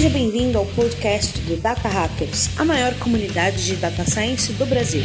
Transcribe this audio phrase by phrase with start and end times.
[0.00, 5.02] Seja bem-vindo ao podcast do Data Hackers, a maior comunidade de data science do Brasil.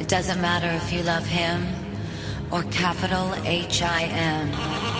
[0.00, 1.60] It doesn't matter if you love him
[2.50, 4.48] or capital H I M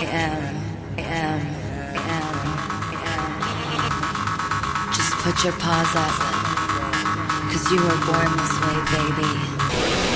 [0.03, 0.61] M
[0.99, 1.41] M
[2.05, 2.35] M.
[4.93, 6.13] Just put your paws up,
[7.51, 10.10] cause you were born this way, baby.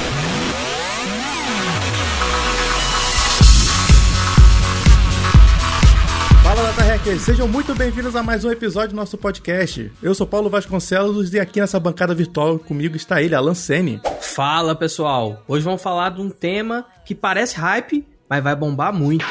[6.44, 7.22] Fala, Data Hackers!
[7.22, 9.90] Sejam muito bem-vindos a mais um episódio do nosso podcast.
[10.02, 13.98] Eu sou Paulo Vasconcelos e aqui nessa bancada virtual comigo está ele, Alan Sene.
[14.20, 19.24] Fala pessoal, hoje vamos falar de um tema que parece hype, mas vai bombar muito.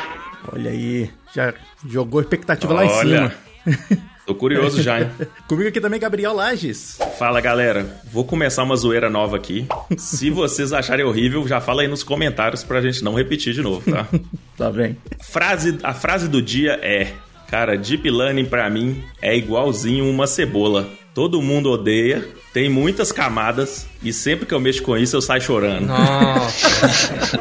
[0.52, 1.54] Olha aí, já
[1.88, 3.36] jogou expectativa lá em Olha.
[3.64, 4.04] cima.
[4.26, 5.10] Tô curioso já, hein?
[5.48, 6.98] comigo aqui também, Gabriel Lages.
[7.20, 9.66] Fala galera, vou começar uma zoeira nova aqui.
[9.98, 13.90] Se vocês acharem horrível, já fala aí nos comentários pra gente não repetir de novo,
[13.92, 14.08] tá?
[14.56, 14.96] Tá bem.
[15.20, 17.12] Frase, a frase do dia é:
[17.50, 20.88] Cara, Deep Learning pra mim é igualzinho uma cebola.
[21.14, 25.42] Todo mundo odeia, tem muitas camadas e sempre que eu mexo com isso eu saio
[25.42, 25.88] chorando.
[25.88, 27.40] Nossa,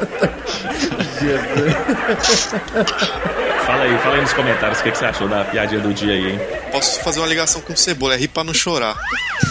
[3.66, 6.14] Fala aí, fala aí nos comentários o que, que você achou da piadinha do dia
[6.14, 6.40] aí, hein?
[6.72, 8.96] Posso fazer uma ligação com cebola, é rir pra não chorar.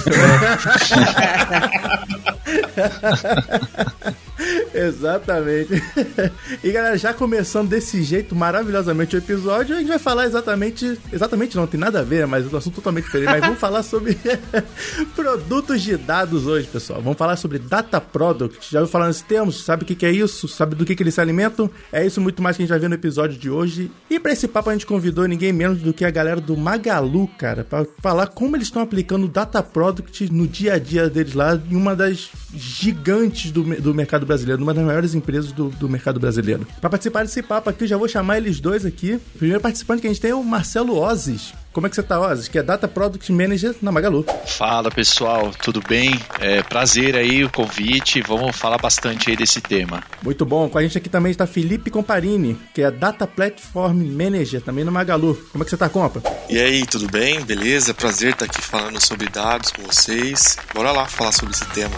[4.74, 5.82] Exatamente.
[6.64, 11.00] E galera, já começando desse jeito maravilhosamente o episódio, a gente vai falar exatamente.
[11.12, 13.30] Exatamente não, tem nada a ver, mas é um assunto totalmente diferente.
[13.30, 14.18] Mas vamos falar sobre
[15.16, 17.02] produtos de dados hoje, pessoal.
[17.02, 18.72] Vamos falar sobre data product.
[18.72, 19.52] Já ouviu falar nesse termo?
[19.52, 20.48] Sabe o que, é isso?
[20.48, 21.70] Sabe do que, eles se alimentam?
[21.92, 23.92] É isso muito mais que a gente vai ver no episódio de hoje.
[24.10, 27.28] E pra esse papo a gente convidou ninguém menos do que a galera do Magalu,
[27.38, 31.60] cara, pra falar como eles estão aplicando data product no dia a dia deles lá,
[31.70, 36.20] em uma das gigantes do, do mercado brasileiro, uma das maiores empresas do, do mercado
[36.20, 36.68] brasileiro.
[36.80, 39.20] Pra participar desse papo aqui, eu já vou chamar eles dois aqui.
[39.36, 41.54] O primeiro participante que a gente tem é o Marcelo Ozes.
[41.74, 42.50] Como é que você tá, Ozes?
[42.50, 44.26] Que é Data Product Manager na Magalu.
[44.46, 46.20] Fala pessoal, tudo bem?
[46.40, 50.04] É, prazer aí o convite, vamos falar bastante aí desse tema.
[50.22, 50.68] Muito bom.
[50.68, 54.92] Com a gente aqui também está Felipe Comparini, que é Data Platform Manager também no
[54.92, 55.36] Magalu.
[55.52, 56.22] Como é que você tá, compa?
[56.50, 57.40] E aí, tudo bem?
[57.42, 57.94] Beleza?
[57.94, 60.58] Prazer estar aqui falando sobre dados com vocês.
[60.74, 61.96] Bora lá falar sobre esse tema.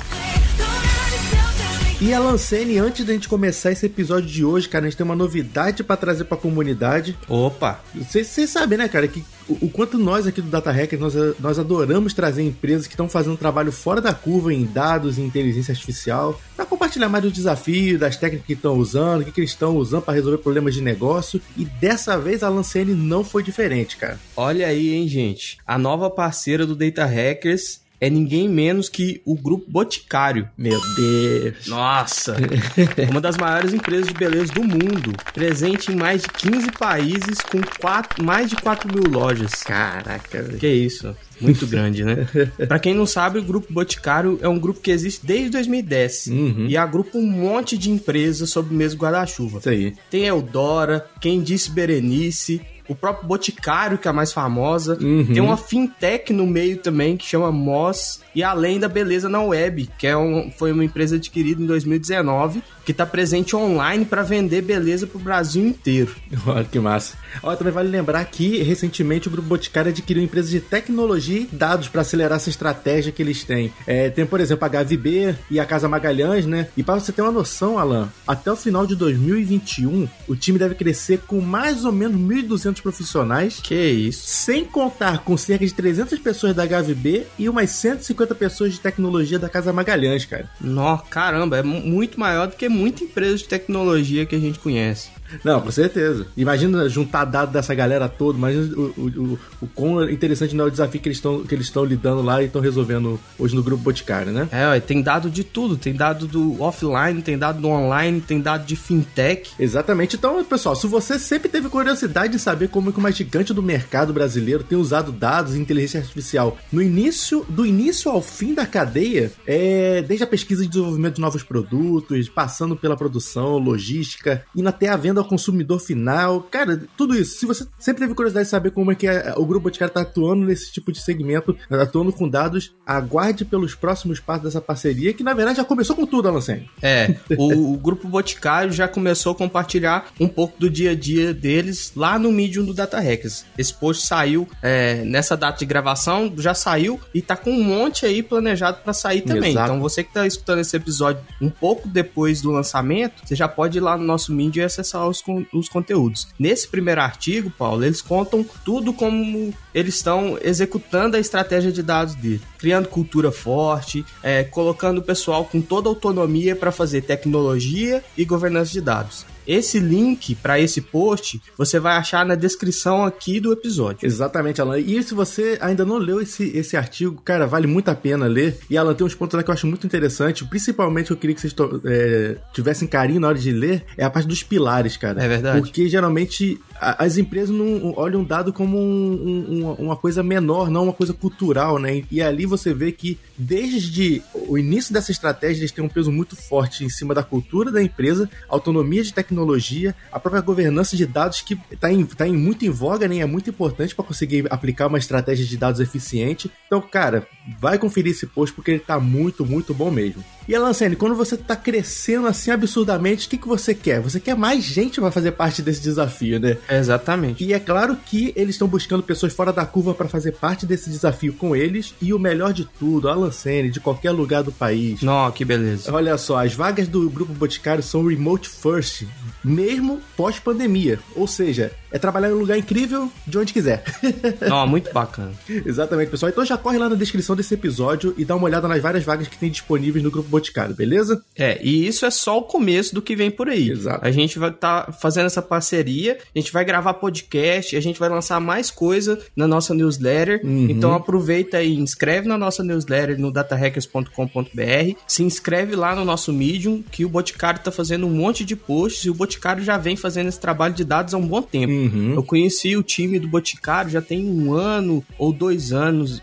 [2.04, 5.06] E Alan Sene, antes da gente começar esse episódio de hoje, cara, a gente tem
[5.06, 7.18] uma novidade pra trazer pra comunidade.
[7.30, 11.14] opa, Vocês sabem, né, cara, que o, o quanto nós aqui do Data Hackers, nós,
[11.40, 15.22] nós adoramos trazer empresas que estão fazendo um trabalho fora da curva em dados e
[15.22, 19.40] inteligência artificial, para compartilhar mais dos desafios, das técnicas que estão usando, o que, que
[19.40, 21.42] eles estão usando para resolver problemas de negócio.
[21.56, 24.20] E dessa vez a Lancene não foi diferente, cara.
[24.36, 25.58] olha aí, hein, gente.
[25.66, 30.50] A nova parceira do Data Hackers é ninguém menos que o Grupo Boticário.
[30.58, 31.68] Meu Deus.
[31.68, 32.36] Nossa,
[33.10, 37.62] uma das maiores empresas de beleza do mundo, presente em mais de 15 países com
[37.80, 39.64] quatro, mais de 4 mil lojas.
[39.64, 40.58] Caraca, velho.
[40.60, 42.28] Que isso, muito grande, né?
[42.68, 46.66] Pra quem não sabe, o Grupo Boticário é um grupo que existe desde 2010 Uhum.
[46.68, 49.60] e agrupa um monte de empresas sob o mesmo guarda-chuva.
[49.60, 49.94] Isso aí.
[50.10, 54.98] Tem Eudora, quem disse Berenice, o próprio Boticário, que é a mais famosa.
[55.02, 55.26] Uhum.
[55.26, 58.22] Tem uma fintech no meio também, que chama Moss.
[58.36, 62.64] E além da Beleza na Web, que é um, foi uma empresa adquirida em 2019,
[62.86, 66.16] que está presente online para vender beleza pro Brasil inteiro.
[66.46, 67.16] Olha que massa.
[67.42, 71.88] Olha, também vale lembrar que recentemente o Grupo Boticário adquiriu empresas de tecnologia e dados
[71.88, 73.72] para acelerar essa estratégia que eles têm.
[73.88, 76.68] É, tem, por exemplo, a HVB e a Casa Magalhães, né?
[76.76, 80.76] E para você ter uma noção, Alan, até o final de 2021, o time deve
[80.76, 83.60] crescer com mais ou menos 1.200 profissionais.
[83.62, 84.26] Que isso.
[84.26, 89.38] Sem contar com cerca de 300 pessoas da HVB e umas 150 pessoas de tecnologia
[89.38, 90.50] da Casa Magalhães, cara.
[90.60, 94.60] Nó, caramba, é mu- muito maior do que muita empresa de tecnologia que a gente
[94.60, 95.10] conhece.
[95.44, 96.28] Não, com certeza.
[96.36, 100.68] Imagina juntar dados dessa galera toda, imagina o, o, o, o quão interessante não é
[100.68, 103.64] o desafio que eles estão que eles estão lidando lá e estão resolvendo hoje no
[103.64, 104.48] grupo Boticário, né?
[104.52, 105.78] É, tem dado de tudo.
[105.78, 109.52] Tem dado do offline, tem dado do online, tem dado de fintech.
[109.60, 110.16] Exatamente.
[110.16, 113.62] Então, pessoal, se você sempre teve curiosidade de saber como é que uma gigante do
[113.62, 118.66] mercado brasileiro tem usado dados e inteligência artificial no início, do início ao fim da
[118.66, 124.70] cadeia, é, desde a pesquisa e desenvolvimento de novos produtos, passando pela produção, logística, indo
[124.70, 127.38] até a venda ao consumidor final, cara, tudo isso.
[127.40, 130.02] Se você sempre teve curiosidade de saber como é que é- o Grupo Boticário está
[130.02, 135.24] atuando nesse tipo de segmento, atuando com dados, aguarde pelos próximos passos dessa parceria, que
[135.24, 136.70] na verdade já começou com tudo, Alancene.
[136.82, 141.34] É, o, o grupo Boticário já começou a compartilhar um pouco do dia a dia
[141.34, 143.46] deles lá no Medium do Data Hackers.
[143.58, 148.06] Esse post saiu é, nessa data de gravação, já saiu e tá com um monte
[148.06, 149.52] aí planejado para sair também.
[149.52, 149.72] Exato.
[149.72, 153.78] Então você que tá escutando esse episódio um pouco depois do lançamento, você já pode
[153.78, 155.24] ir lá no nosso Medium e acessar os,
[155.54, 156.28] os conteúdos.
[156.38, 162.16] Nesse primeiro artigo, Paulo, eles contam tudo como eles estão executando a estratégia de dados
[162.16, 168.26] dele, criando cultura forte, é, colocando o pessoal com toda autonomia para fazer tecnologia e
[168.26, 169.33] governança de dados.
[169.48, 174.06] Esse link para esse post você vai achar na descrição aqui do episódio.
[174.06, 174.80] Exatamente, Alan.
[174.80, 178.58] E se você ainda não leu esse, esse artigo, cara, vale muito a pena ler.
[178.70, 180.46] E, Alan, tem uns pontos lá que eu acho muito interessante.
[180.46, 181.56] Principalmente, eu queria que vocês
[181.86, 183.86] é, tivessem carinho na hora de ler.
[183.98, 185.24] É a parte dos pilares, cara.
[185.24, 185.62] É verdade.
[185.62, 190.94] Porque, geralmente, as empresas não olham dado como um- um- uma, coisa menor, não uma
[190.94, 192.04] coisa cultural, né?
[192.12, 196.36] E ali você vê que, desde o início dessa estratégia, eles têm um peso muito
[196.36, 201.42] forte em cima da cultura da empresa, autonomia de tecnologia, a própria governança de dados
[201.42, 203.18] que está em, tá em muito em voga, né?
[203.20, 206.52] É muito importante para conseguir aplicar uma estratégia de dados eficiente.
[206.68, 207.28] Então, cara,
[207.60, 210.24] vai conferir esse post porque ele tá muito, muito bom mesmo.
[210.48, 214.02] E Alancene, quando você tá crescendo assim absurdamente, o que, que você quer?
[214.02, 216.58] Você quer mais gente para fazer parte desse desafio, né?
[216.70, 217.44] Exatamente.
[217.44, 220.90] E é claro que eles estão buscando pessoas fora da curva para fazer parte desse
[220.90, 221.94] desafio com eles.
[222.02, 225.02] E o melhor de tudo, a Lancene, de qualquer lugar do país.
[225.02, 225.94] Nó, que beleza.
[225.94, 229.06] Olha só, as vagas do Grupo Boticário são remote first,
[229.44, 231.00] mesmo pós-pandemia.
[231.16, 233.84] Ou seja, é trabalhar em um lugar incrível de onde quiser.
[234.50, 235.32] Nó, muito bacana.
[235.48, 236.32] Exatamente, pessoal.
[236.32, 239.28] Então já corre lá na descrição desse episódio e dá uma olhada nas várias vagas
[239.28, 241.24] que tem disponíveis no Grupo Boticário, beleza?
[241.38, 243.70] É, e isso é só o começo do que vem por aí.
[243.70, 244.04] Exato.
[244.04, 248.10] A gente vai estar fazendo essa parceria, a gente vai gravar podcast, a gente vai
[248.10, 250.42] lançar mais coisa na nossa newsletter.
[250.44, 250.68] Uhum.
[250.70, 256.82] Então aproveita e inscreve na nossa newsletter no datahackers.com.br, se inscreve lá no nosso Medium,
[256.82, 260.30] que o Boticário tá fazendo um monte de posts e o Boticário já vem fazendo
[260.30, 261.72] esse trabalho de dados há um bom tempo.
[261.72, 262.14] Uhum.
[262.16, 266.22] Eu conheci o time do Boticário já tem um ano ou dois anos,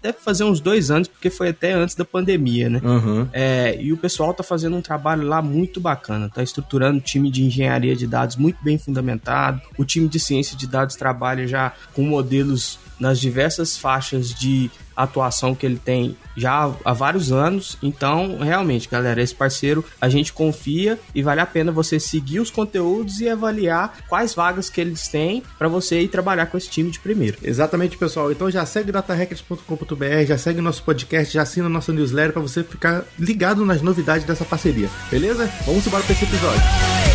[0.00, 2.80] deve fazer uns dois anos, porque foi até antes da pandemia, né?
[2.84, 3.26] Uhum.
[3.32, 3.47] É,
[3.80, 7.44] e o pessoal tá fazendo um trabalho lá muito bacana, tá estruturando um time de
[7.44, 9.60] engenharia de dados muito bem fundamentado.
[9.76, 14.70] O time de ciência de dados trabalha já com modelos nas diversas faixas de
[15.02, 17.78] atuação que ele tem já há vários anos.
[17.82, 22.50] Então, realmente, galera, esse parceiro a gente confia e vale a pena você seguir os
[22.50, 26.90] conteúdos e avaliar quais vagas que eles têm para você ir trabalhar com esse time
[26.90, 27.38] de primeiro.
[27.42, 28.30] Exatamente, pessoal.
[28.32, 33.04] Então já segue datahackers.com.br, já segue nosso podcast, já assina nossa newsletter para você ficar
[33.18, 34.88] ligado nas novidades dessa parceria.
[35.10, 35.50] Beleza?
[35.64, 37.07] Vamos embora para esse episódio.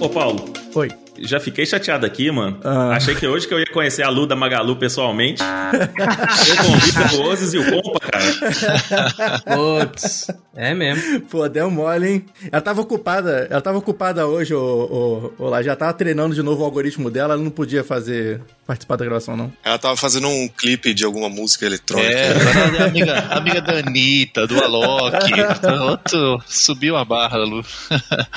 [0.00, 0.88] Ô, Paulo, Oi.
[1.20, 2.58] Já fiquei chateado aqui, mano.
[2.64, 2.96] Ah.
[2.96, 5.42] Achei que hoje que eu ia conhecer a Lu da Magalu pessoalmente.
[6.48, 9.40] eu convido o Ozes e o Compa, cara.
[9.56, 11.20] Putz, é mesmo.
[11.22, 12.24] Pô, deu mole, hein?
[12.50, 16.64] Ela tava ocupada, ela tava ocupada hoje, ô, lá, já tava treinando de novo o
[16.64, 19.52] algoritmo dela, ela não podia fazer, participar da gravação, não.
[19.64, 22.10] Ela tava fazendo um clipe de alguma música eletrônica.
[22.10, 25.16] É, agora é amiga, amiga da Anitta, do Alok.
[25.88, 27.64] Outro, subiu a barra, Lu.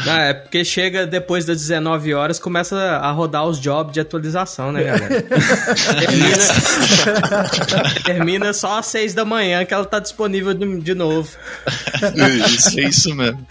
[0.05, 4.71] Ah, é porque chega depois das 19 horas, começa a rodar os jobs de atualização,
[4.71, 5.21] né, galera?
[5.99, 6.37] termina,
[8.05, 11.29] termina só às 6 da manhã que ela tá disponível de, de novo.
[12.47, 12.79] Isso.
[12.79, 13.45] É isso mesmo.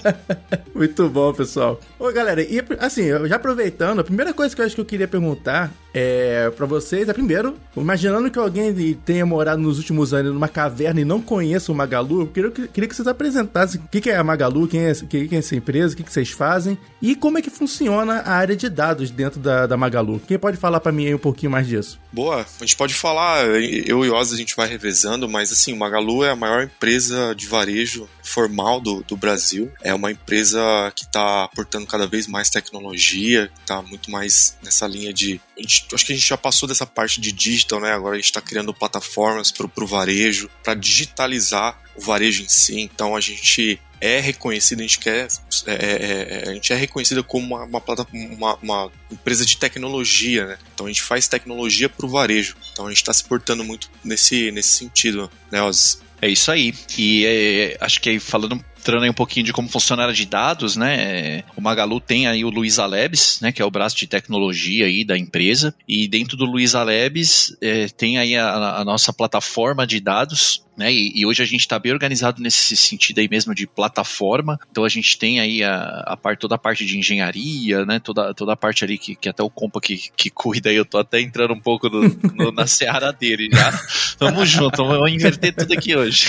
[0.74, 1.80] Muito bom, pessoal.
[1.98, 5.08] Ô, galera, e assim, já aproveitando, a primeira coisa que eu acho que eu queria
[5.08, 8.72] perguntar é para vocês é primeiro, imaginando que alguém
[9.04, 12.88] tenha morado nos últimos anos numa caverna e não conheça o Magalu, eu queria, queria
[12.88, 15.92] que vocês apresentassem o que que é a Magalu, quem é, quem é essa empresa,
[15.92, 19.40] o que, que vocês fazem e como é que funciona a área de dados dentro
[19.40, 20.20] da, da Magalu.
[20.26, 21.98] Quem pode falar para mim aí um pouquinho mais disso?
[22.12, 25.76] Boa, a gente pode falar, eu e Oz a gente vai revezando, mas assim, o
[25.76, 29.70] Magalu é a maior empresa de varejo formal do, do Brasil.
[29.82, 30.60] É uma empresa
[30.94, 35.40] que está aportando cada vez mais tecnologia, está muito mais nessa linha de.
[35.58, 37.92] gente- acho que a gente já passou dessa parte de digital, né?
[37.92, 42.80] Agora a gente está criando plataformas para o varejo, para digitalizar o varejo em si.
[42.80, 45.28] Então a gente é reconhecido, a gente quer,
[45.66, 50.58] é, é, é, a gente é reconhecida como uma, uma, uma- empresa de tecnologia, né?
[50.74, 52.56] Então a gente faz tecnologia para o varejo.
[52.72, 56.00] Então a gente está se portando muito nesse, nesse sentido, né, Oz?
[56.20, 56.72] É isso aí.
[56.96, 60.26] E é, acho que falando entrando aí um pouquinho de como funciona a área de
[60.26, 60.96] dados, né?
[60.98, 63.52] é, O Magalu tem aí o Luiza Labs, né?
[63.52, 65.72] Que é o braço de tecnologia aí da empresa.
[65.86, 70.92] E dentro do Luiza Labs é, tem aí a, a nossa plataforma de dados, né?
[70.92, 74.58] E, e hoje a gente está bem organizado nesse sentido aí mesmo de plataforma.
[74.70, 77.98] Então a gente tem aí a, a parte, toda a parte de engenharia, né?
[78.00, 80.84] Toda, toda a parte ali que, que até o Compa que, que cuida aí, eu
[80.84, 82.02] tô até entrando um pouco no,
[82.34, 83.70] no- na seara dele já.
[84.18, 86.26] Tamo junto, vamos inverter tudo aqui hoje.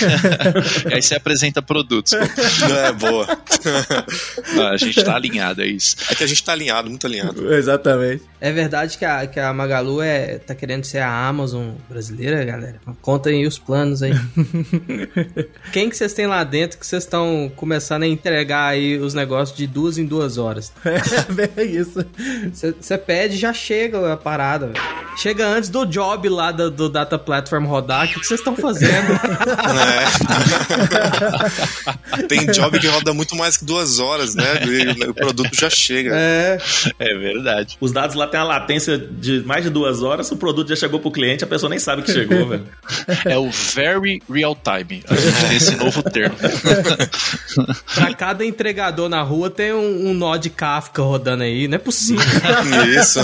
[0.90, 2.12] e aí você apresenta produtos.
[2.12, 3.26] Não é boa.
[4.72, 5.96] A gente tá alinhado, é isso.
[6.10, 7.52] É que a gente tá alinhado, muito alinhado.
[7.54, 8.22] Exatamente.
[8.44, 12.78] É verdade que a, que a Magalu é, tá querendo ser a Amazon brasileira, galera?
[13.00, 14.12] Conta aí os planos aí.
[15.72, 19.56] Quem que vocês têm lá dentro que vocês estão começando a entregar aí os negócios
[19.56, 20.70] de duas em duas horas?
[20.84, 22.04] É bem isso.
[22.52, 24.84] Você pede e já chega a parada, velho.
[25.16, 28.04] Chega antes do job lá do, do Data Platform rodar.
[28.04, 29.12] O que que vocês estão fazendo?
[32.12, 32.24] É.
[32.28, 34.44] Tem job que roda muito mais que duas horas, né?
[34.66, 36.10] E o produto já chega.
[36.14, 36.58] é.
[36.98, 37.76] É verdade.
[37.80, 40.98] Os dados lá têm uma latência de mais de duas horas, o produto já chegou
[40.98, 42.66] pro cliente, a pessoa nem sabe que chegou, velho.
[43.24, 45.04] É o very real time.
[45.08, 46.34] A gente tem esse novo termo.
[47.94, 51.68] Pra cada entregador na rua tem um, um nó de Kafka rodando aí.
[51.68, 52.24] Não é possível.
[53.00, 53.20] Isso.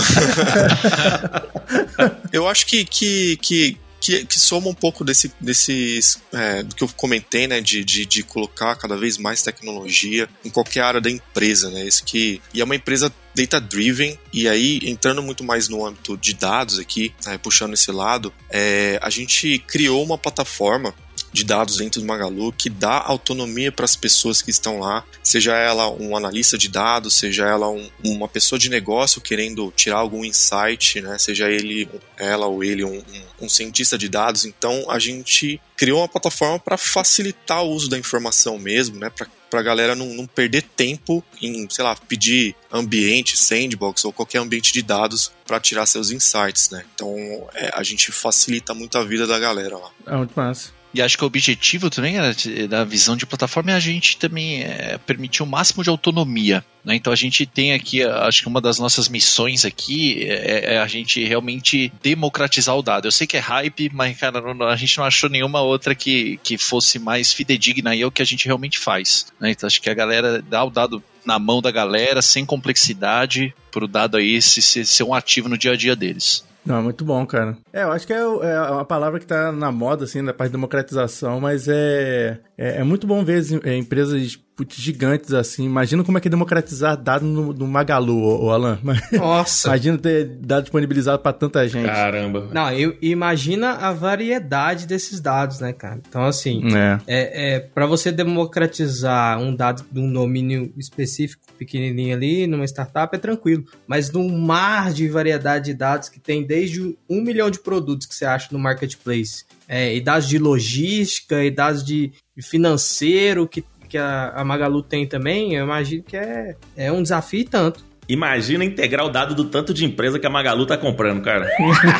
[2.31, 6.19] eu acho que, que, que, que, que soma um pouco desse, desses.
[6.33, 7.61] é, do que eu comentei, né?
[7.61, 11.85] De, de, de colocar cada vez mais tecnologia em qualquer área da empresa, né?
[11.85, 12.41] Isso que.
[12.53, 17.13] E é uma empresa data-driven, e aí, entrando muito mais no âmbito de dados aqui,
[17.25, 20.93] né, puxando esse lado, é, a gente criou uma plataforma
[21.31, 25.55] de dados dentro do Magalu que dá autonomia para as pessoas que estão lá, seja
[25.55, 30.23] ela um analista de dados, seja ela um- uma pessoa de negócio querendo tirar algum
[30.25, 31.17] insight, né?
[31.17, 34.45] seja ele, ela ou ele um, um- um cientista de dados.
[34.45, 39.09] Então a gente criou uma plataforma para facilitar o uso da informação mesmo, né?
[39.09, 44.37] Para pra galera não, não perder tempo em, sei lá, pedir ambiente, sandbox ou qualquer
[44.37, 46.85] ambiente de dados para tirar seus insights, né?
[46.95, 47.13] Então
[47.53, 49.91] é, a gente facilita muito a vida da galera lá.
[50.07, 50.69] É muito massa.
[50.93, 52.35] E acho que o objetivo também era
[52.67, 56.65] da visão de plataforma é a gente também é, permitir o máximo de autonomia.
[56.83, 56.95] né?
[56.95, 60.87] Então a gente tem aqui, acho que uma das nossas missões aqui é, é a
[60.87, 63.07] gente realmente democratizar o dado.
[63.07, 66.57] Eu sei que é hype, mas cara, a gente não achou nenhuma outra que, que
[66.57, 69.27] fosse mais fidedigna e é o que a gente realmente faz.
[69.39, 69.51] né?
[69.51, 73.87] Então acho que a galera dá o dado na mão da galera, sem complexidade, pro
[73.87, 76.43] dado aí se- se- ser um ativo no dia a dia deles.
[76.65, 77.57] Não, é muito bom, cara.
[77.73, 80.49] É, eu acho que é, é uma palavra que tá na moda, assim, da parte
[80.51, 85.65] de democratização, mas é, é, é muito bom ver as, é, empresas putz, gigantes assim.
[85.65, 88.79] Imagina como é que é democratizar dados no, no Magalu, ô, ô Alan.
[89.11, 89.69] Nossa.
[89.69, 91.85] Imagina ter dado disponibilizado pra tanta gente.
[91.85, 92.49] Caramba.
[92.53, 95.99] Não, eu, imagina a variedade desses dados, né, cara?
[96.07, 96.99] Então, assim, É.
[97.07, 103.15] é, é para você democratizar um dado de um domínio específico, pequenininho ali, numa startup,
[103.15, 103.63] é tranquilo.
[103.87, 108.15] Mas num mar de variedade de dados que tem desde um milhão de produtos que
[108.15, 113.97] você acha no marketplace, é, e dados de logística, e dados de financeiro que, que
[113.97, 117.83] a, a Magalu tem também, eu imagino que é, é um desafio e tanto.
[118.07, 121.49] Imagina integrar o dado do tanto de empresa que a Magalu tá comprando, cara.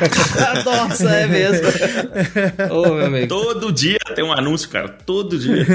[0.65, 1.67] Nossa, é mesmo.
[2.69, 3.27] Ô, meu amigo.
[3.27, 4.89] Todo dia tem um anúncio, cara.
[4.89, 5.65] Todo dia.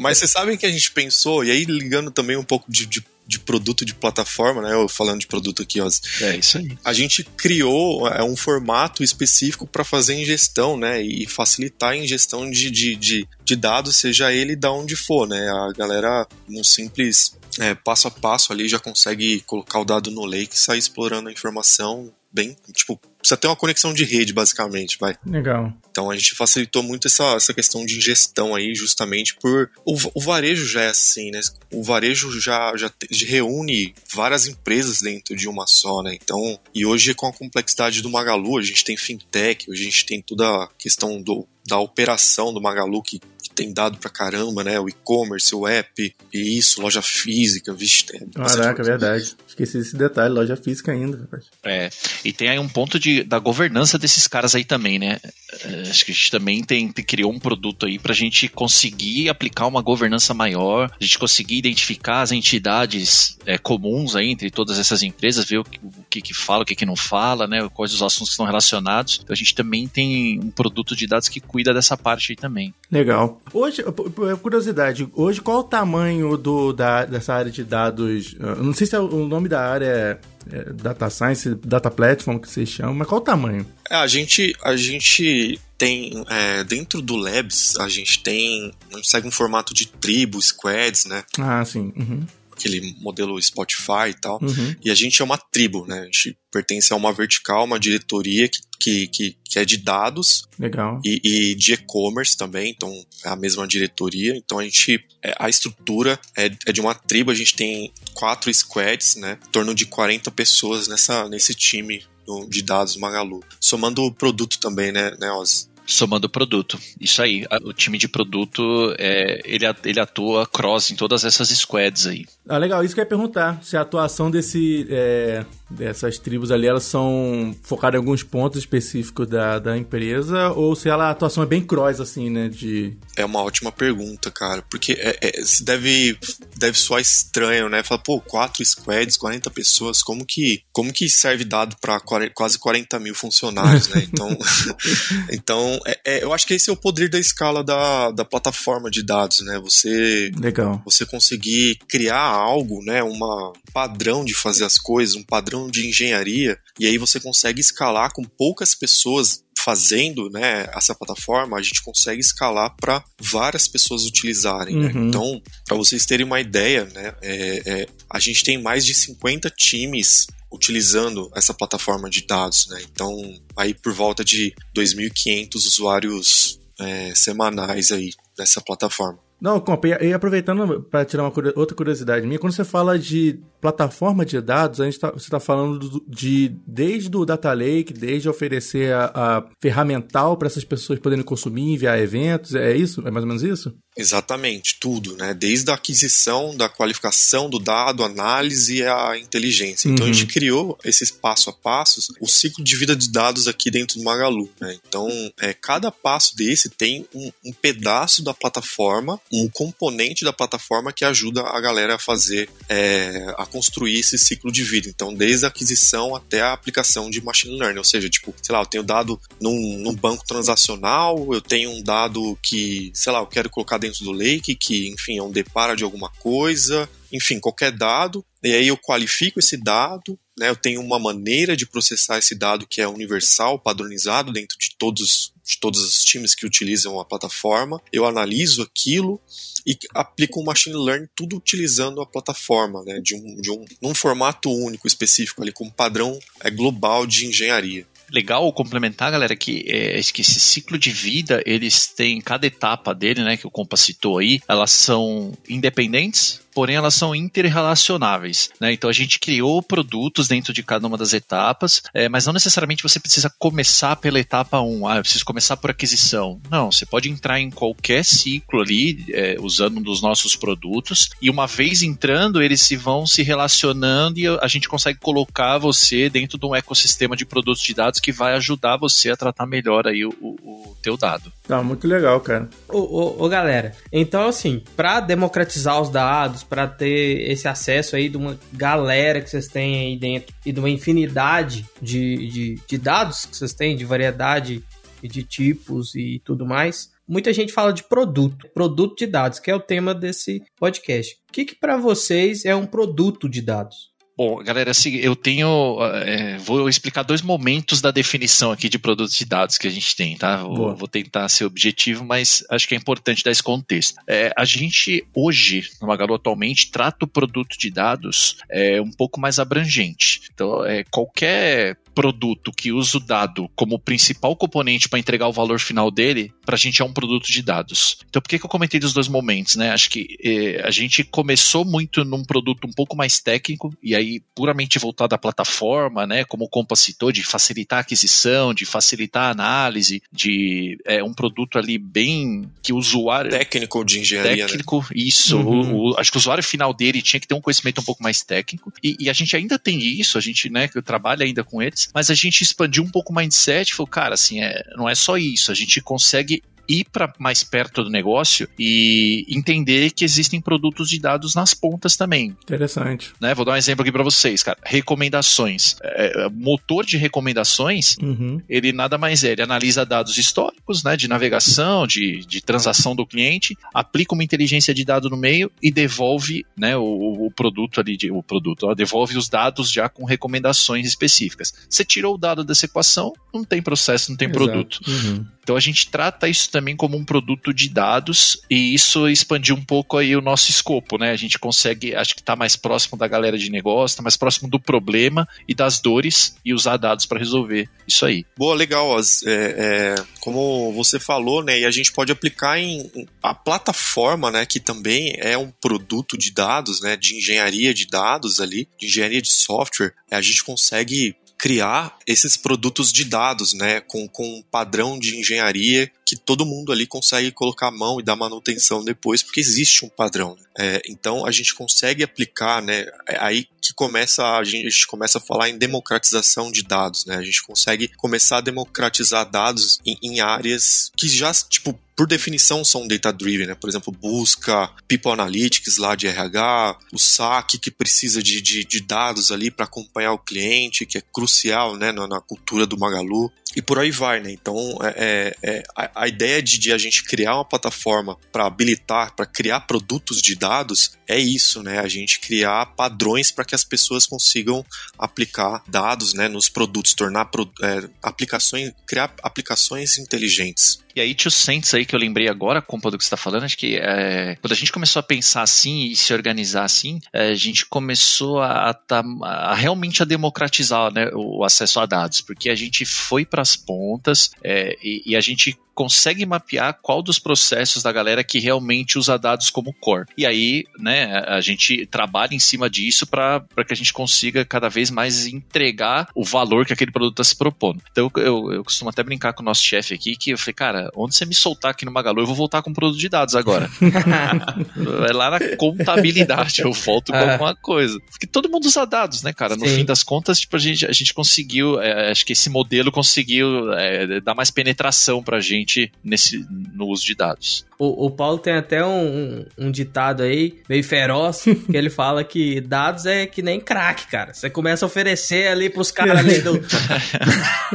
[0.00, 3.02] Mas vocês sabem que a gente pensou, e aí ligando também um pouco de, de,
[3.28, 4.72] de produto de plataforma, né?
[4.72, 5.88] Eu falando de produto aqui, ó.
[6.22, 6.78] É isso aí.
[6.82, 11.02] A gente criou é, um formato específico para fazer ingestão, né?
[11.02, 15.46] E facilitar a ingestão de, de, de, de dados, seja ele da onde for, né?
[15.46, 20.24] A galera, num simples é, passo a passo ali, já consegue colocar o dado no
[20.24, 22.56] lake e sair explorando a informação bem.
[22.72, 25.14] Tipo, precisa ter uma conexão de rede, basicamente, vai.
[25.26, 25.72] Legal.
[25.90, 29.70] Então a gente facilitou muito essa, essa questão de ingestão aí, justamente por.
[29.84, 31.40] O, o varejo já é assim, né?
[31.72, 36.14] O varejo já, já te- reúne várias empresas dentro de uma só, né?
[36.14, 40.22] Então, e hoje com a complexidade do Magalu, a gente tem fintech, a gente tem
[40.22, 43.20] toda a questão do, da operação do Magalu que
[43.58, 44.78] tem dado pra caramba, né?
[44.78, 48.90] O e-commerce, o app, e isso, loja física, vixe, tem bastante Caraca, coisa.
[48.92, 49.36] verdade.
[49.48, 51.46] Esqueci esse detalhe, loja física ainda, rapaz.
[51.64, 51.90] É,
[52.24, 55.18] e tem aí um ponto de, da governança desses caras aí também, né?
[55.64, 59.28] É, acho que a gente também tem, tem- criou um produto aí pra gente conseguir
[59.28, 64.78] aplicar uma governança maior, a gente conseguir identificar as entidades é, comuns aí entre todas
[64.78, 67.68] essas empresas, ver o que, o que, que fala, o que, que não fala, né?
[67.74, 69.20] Quais os assuntos que estão relacionados.
[69.22, 72.72] Então a gente também tem um produto de dados que cuida dessa parte aí também.
[72.90, 73.40] Legal.
[73.52, 78.36] Hoje, p- curiosidade, hoje qual o tamanho do, da, dessa área de dados?
[78.38, 80.18] Eu não sei se é o o nome da área é,
[80.56, 83.66] é Data Science, Data Platform que vocês chamam, mas qual o tamanho?
[83.90, 89.08] É, a gente, a gente tem, é, dentro do Labs, a gente tem, a gente
[89.08, 91.24] segue um formato de tribo, squads, né?
[91.38, 91.92] Ah, sim.
[91.96, 92.22] Uhum.
[92.58, 94.38] Aquele modelo Spotify e tal.
[94.42, 94.74] Uhum.
[94.84, 96.00] E a gente é uma tribo, né?
[96.00, 100.44] A gente pertence a uma vertical, uma diretoria que, que, que, que é de dados
[100.58, 101.00] Legal.
[101.04, 102.90] e, e de e-commerce também, então
[103.24, 104.36] é a mesma diretoria.
[104.36, 108.52] Então a gente, é, a estrutura é, é de uma tribo, a gente tem quatro
[108.52, 109.38] squads, né?
[109.46, 112.04] Em torno de 40 pessoas nessa, nesse time
[112.48, 113.42] de dados Magalu.
[113.60, 115.68] Somando o produto também, né, né Oz?
[115.90, 116.78] Somando produto.
[117.00, 117.46] Isso aí.
[117.62, 122.26] O time de produto, é, ele, ele atua cross em todas essas squads aí.
[122.46, 123.58] Ah, legal, isso que eu ia perguntar.
[123.62, 129.28] Se a atuação desse, é, dessas tribos ali, elas são focadas em alguns pontos específicos
[129.28, 132.48] da, da empresa, ou se ela, a atuação é bem cross, assim, né?
[132.48, 132.96] De.
[133.16, 134.62] É uma ótima pergunta, cara.
[134.70, 135.32] Porque é, é,
[135.62, 136.18] deve,
[136.56, 137.82] deve soar estranho, né?
[137.82, 142.00] Falar, pô, quatro squads, 40 pessoas, como que, como que serve dado para
[142.34, 144.06] quase 40 mil funcionários, né?
[144.10, 144.28] Então,
[145.32, 148.90] então é- é, eu acho que esse é o poder da escala da, da plataforma
[148.90, 149.58] de dados, né?
[149.58, 150.80] Você Legal.
[150.84, 156.58] você conseguir criar algo, né, uma padrão de fazer as coisas, um padrão de engenharia,
[156.78, 162.20] e aí você consegue escalar com poucas pessoas fazendo, né, essa plataforma, a gente consegue
[162.20, 164.92] escalar para várias pessoas utilizarem, né?
[164.94, 165.08] Uhum.
[165.08, 169.50] Então, para vocês terem uma ideia, né, é- é, a gente tem mais de 50
[169.50, 172.80] times utilizando essa plataforma de dados, né?
[172.90, 173.12] Então,
[173.56, 179.18] aí por volta de 2.500 usuários é, semanais aí nessa plataforma.
[179.40, 184.24] Não, compa, e aproveitando para tirar uma outra curiosidade minha, quando você fala de plataforma
[184.24, 188.28] de dados, a gente tá, você está falando do- de desde o data lake, desde
[188.28, 193.00] oferecer a, a ferramental para essas pessoas poderem consumir, enviar eventos, é isso?
[193.06, 193.74] É mais ou menos isso?
[193.96, 195.34] Exatamente, tudo, né?
[195.34, 199.88] Desde a aquisição, da qualificação do dado, análise e a inteligência.
[199.88, 200.12] Então Uhum.
[200.12, 203.98] a gente criou esses passo a passos, o ciclo de vida de dados aqui dentro
[203.98, 204.48] do Magalu.
[204.60, 204.76] né?
[204.88, 205.08] Então,
[205.40, 211.04] é, cada passo desse tem um, um pedaço da plataforma, um componente da plataforma que
[211.04, 214.88] ajuda a galera a fazer, é, a construir esse ciclo de vida.
[214.88, 218.62] Então, desde a aquisição até a aplicação de machine learning, ou seja, tipo, sei lá,
[218.62, 223.26] eu tenho dado num, num banco transacional, eu tenho um dado que, sei lá, eu
[223.26, 227.72] quero colocar dentro do lake, que, enfim, é um depara de alguma coisa, enfim, qualquer
[227.72, 232.34] dado, e aí eu qualifico esse dado, né, eu tenho uma maneira de processar esse
[232.34, 237.04] dado que é universal, padronizado dentro de todos, de todos os times que utilizam a
[237.04, 239.20] plataforma, eu analiso aquilo
[239.66, 243.94] e aplico um machine learning tudo utilizando a plataforma, né, de um, de um num
[243.94, 247.86] formato único específico ali com um padrão é, global de engenharia.
[248.10, 253.22] Legal complementar, galera, que, é, que esse ciclo de vida, eles têm cada etapa dele,
[253.22, 258.72] né, que o Compa citou aí, elas são independentes, porém elas são interrelacionáveis, né?
[258.72, 262.82] Então a gente criou produtos dentro de cada uma das etapas, é, mas não necessariamente
[262.82, 266.40] você precisa começar pela etapa 1, ah, eu preciso começar por aquisição.
[266.50, 271.30] Não, você pode entrar em qualquer ciclo ali, é, usando um dos nossos produtos, e
[271.30, 276.36] uma vez entrando, eles se vão se relacionando e a gente consegue colocar você dentro
[276.36, 280.04] de um ecossistema de produtos de dados que vai ajudar você a tratar melhor aí
[280.04, 281.32] o, o, o teu dado.
[281.48, 282.46] Tá, muito legal, cara.
[282.68, 288.10] Ô, ô, ô, galera, então assim, pra democratizar os dados, pra ter esse acesso aí
[288.10, 292.76] de uma galera que vocês têm aí dentro e de uma infinidade de, de, de
[292.76, 294.62] dados que vocês têm, de variedade
[295.02, 299.50] e de tipos e tudo mais, muita gente fala de produto, produto de dados, que
[299.50, 301.16] é o tema desse podcast.
[301.30, 303.90] O que que para vocês é um produto de dados?
[304.18, 305.78] Bom, galera, assim, eu tenho.
[306.04, 309.94] é, vou explicar dois momentos da definição aqui de produtos de dados que a gente
[309.94, 310.38] tem, tá?
[310.42, 314.00] Vou, vou tentar ser objetivo, mas acho que é importante dar esse contexto.
[314.08, 319.20] É, a gente, hoje, no Magalu atualmente, trata o produto de dados é, um pouco
[319.20, 320.22] mais abrangente.
[320.34, 325.58] Então, é, qualquer produto que usa o dado como principal componente para entregar o valor
[325.58, 327.98] final dele, para a gente é um produto de dados.
[328.08, 329.70] Então, por que, que eu comentei dos dois momentos, né?
[329.72, 334.20] Acho que eh, a gente começou muito num produto um pouco mais técnico, e aí
[334.32, 336.22] puramente voltado à plataforma, né?
[336.24, 341.12] Como o Compa citou, de facilitar a aquisição, de facilitar a análise, de é, um
[341.12, 344.46] produto ali bem que o usuário Técnico de engenharia, né?
[344.46, 345.36] técnico, isso.
[345.36, 345.74] Uhum.
[345.74, 348.04] O- o- acho que o usuário final dele tinha que ter um conhecimento um pouco
[348.04, 348.72] mais técnico.
[348.84, 351.87] E, e a gente ainda tem isso, a gente, né, que trabalha ainda com eles,
[351.94, 355.16] mas a gente expandiu um pouco o mindset falou, cara, assim, é, não é só
[355.16, 360.88] isso, a gente consegue ir para mais perto do negócio e entender que existem produtos
[360.88, 362.36] de dados nas pontas também.
[362.42, 363.12] Interessante.
[363.20, 363.34] Né?
[363.34, 364.58] Vou dar um exemplo aqui para vocês, cara.
[364.62, 365.76] Recomendações.
[365.82, 368.40] É, é, motor de recomendações, Uhum.
[368.48, 373.06] ele nada mais é, ele analisa dados históricos, né, de navegação, de, de transação do
[373.06, 377.96] cliente, aplica uma inteligência de dado no meio e devolve, né, o, o produto ali,
[377.96, 381.52] de, o produto, ó, devolve os dados já com recomendações específicas.
[381.68, 384.44] Você tirou o dado dessa equação, não tem processo, não tem Exato.
[384.44, 384.80] produto.
[384.86, 385.24] Uhum.
[385.42, 389.64] Então a gente trata isso também como um produto de dados e isso expandiu um
[389.64, 391.10] pouco aí o nosso escopo, né?
[391.10, 394.48] A gente consegue, acho que tá mais próximo da galera de negócio, tá mais próximo
[394.48, 398.24] do problema e das dores e usar dados para resolver isso aí.
[398.36, 398.98] Boa, legal.
[398.98, 402.90] É, é, como você falou, né, e a gente pode aplicar em
[403.22, 408.40] a plataforma, né, que também é um produto de dados, né, de engenharia de dados
[408.40, 409.94] ali, de engenharia de software.
[410.10, 415.90] A gente consegue criar esses produtos de dados, né, com, com um padrão de engenharia
[416.08, 419.90] que todo mundo ali consegue colocar a mão e dar manutenção depois, porque existe um
[419.90, 420.34] padrão.
[420.34, 420.46] né?
[420.58, 424.86] É, então a gente consegue aplicar, né, é aí que começa a gente, a gente
[424.86, 427.16] começa a falar em democratização de dados, né?
[427.16, 432.64] A gente consegue começar a democratizar dados em, em áreas que já, tipo, por definição
[432.64, 433.54] são data driven, né?
[433.54, 438.80] Por exemplo, busca, people analytics lá de RH, o saque que precisa de, de, de
[438.80, 443.30] dados ali para acompanhar o cliente, que é crucial, né, na, na cultura do Magalu.
[443.56, 444.30] E por aí vai, né?
[444.30, 448.46] Então, é, é- é- a, a ideia de, de a gente criar uma plataforma para
[448.46, 451.78] habilitar, para criar produtos de dados, é isso, né?
[451.78, 454.64] A gente criar padrões para que as pessoas consigam
[454.98, 457.28] aplicar dados, né, nos produtos, tornar
[457.62, 460.80] é, aplicações, criar aplicações inteligentes.
[460.94, 463.44] E aí, Tio Saints aí que eu lembrei agora, compa do que você está falando,
[463.44, 467.28] acho que é, quando a gente começou a pensar assim e se organizar assim, é,
[467.28, 472.50] a gente começou a, tá- a realmente a democratizar né, o acesso a dados, porque
[472.50, 477.20] a gente foi para as pontas é, e, e a gente consegue mapear qual dos
[477.20, 480.06] processos da galera que realmente usa dados como core.
[480.18, 484.68] E aí, né, a gente trabalha em cima disso para que a gente consiga cada
[484.68, 487.80] vez mais entregar o valor que aquele produto está se propondo.
[487.92, 490.54] Então eu, eu, eu costumo até brincar com o nosso chefe aqui que eu falei,
[490.54, 493.08] cara, onde você me soltar aqui no Magalu, eu vou voltar com um produto de
[493.08, 493.70] dados agora.
[495.08, 497.32] é lá na contabilidade, eu volto com Ah.
[497.32, 498.00] alguma coisa.
[498.10, 499.54] Porque todo mundo usa dados, né, cara?
[499.54, 499.76] No Sim.
[499.76, 503.27] fim das contas, tipo, a gente, a gente conseguiu, é, acho que esse modelo conseguiu
[503.76, 507.66] é, dar mais penetração pra gente nesse, no uso de dados.
[507.78, 512.24] O, o Paulo tem até um, um- um ditado aí, meio feroz, que ele fala
[512.24, 514.34] que dados é que nem crack, cara.
[514.34, 516.58] Você começa a oferecer ali pros caras ali do,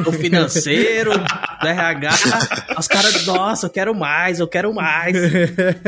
[0.04, 2.10] do financeiro, do RH,
[2.78, 5.16] os caras, nossa, eu quero mais, eu quero mais.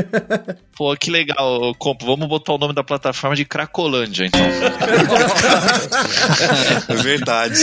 [0.77, 2.05] Pô, que legal, Compo.
[2.05, 4.41] Vamos botar o nome da plataforma de Cracolândia, então.
[6.89, 7.55] É verdade.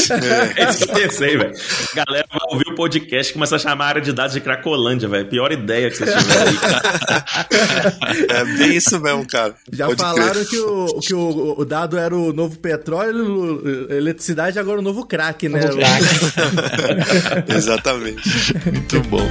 [0.57, 0.71] É.
[0.71, 1.53] Isso que eu pensei, velho.
[1.95, 5.09] Galera vai ouvir o podcast e começa a chamar a área de dados de Cracolândia,
[5.09, 5.29] velho.
[5.29, 6.83] Pior ideia que vocês tiveram aí, cara.
[8.31, 9.55] É bem isso mesmo, cara.
[9.71, 10.47] Já Pode falaram crer.
[10.47, 15.49] que, o, que o, o dado era o novo petróleo, eletricidade agora o novo crack,
[15.49, 15.61] né?
[17.49, 18.23] Exatamente.
[18.67, 19.29] Muito bom.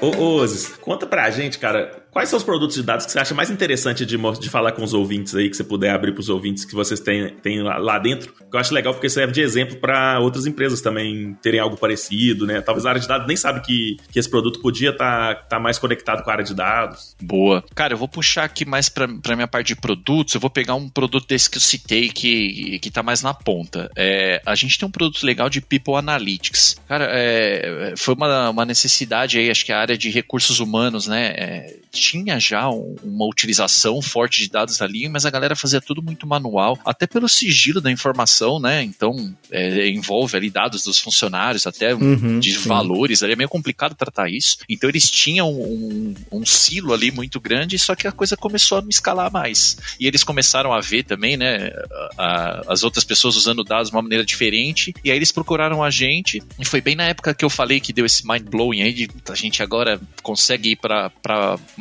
[0.00, 3.18] Ô, ô Ozis, conta pra gente, cara, quais são os produtos de dados que você
[3.18, 6.28] acha mais interessante de, de falar com os ouvintes aí, que você puder abrir pros
[6.28, 8.32] ouvintes que vocês têm, têm lá, lá dentro?
[8.32, 12.46] Que eu acho legal porque serve de exemplo pra outras empresas também terem algo parecido,
[12.46, 12.60] né?
[12.62, 16.22] Talvez a área de dados nem sabe que, que esse produto podia estar mais conectado
[16.22, 17.16] com a área de dados.
[17.20, 17.64] Boa.
[17.74, 20.34] Cara, eu vou puxar aqui mais pra minha parte de produtos.
[20.34, 23.90] Eu vou pegar um produto desse que eu citei que, que tá mais na ponta.
[23.96, 26.76] É, a gente tem um produto legal de People Analytics.
[26.86, 31.34] Cara, é, foi uma, uma necessidade aí, acho que a área de recursos humanos, né?
[31.36, 36.02] é, tinha já um- uma utilização forte de dados ali, mas a galera fazia tudo
[36.02, 38.82] muito manual, até pelo sigilo da informação, né?
[38.82, 42.68] Então, é, envolve ali dados dos funcionários, até Uhum, de sim.
[42.68, 44.58] valores, ali é meio complicado tratar isso.
[44.68, 48.82] Então eles tinham um, um silo ali muito grande, só que a coisa começou a
[48.82, 49.76] me escalar mais.
[50.00, 51.70] E eles começaram a ver também, né,
[52.18, 55.82] a- a- as outras pessoas usando dados de uma maneira diferente, e aí eles procuraram
[55.82, 58.82] a gente, e foi bem na época que eu falei que deu esse mind blowing
[58.82, 61.10] aí, de a gente agora consegue ir para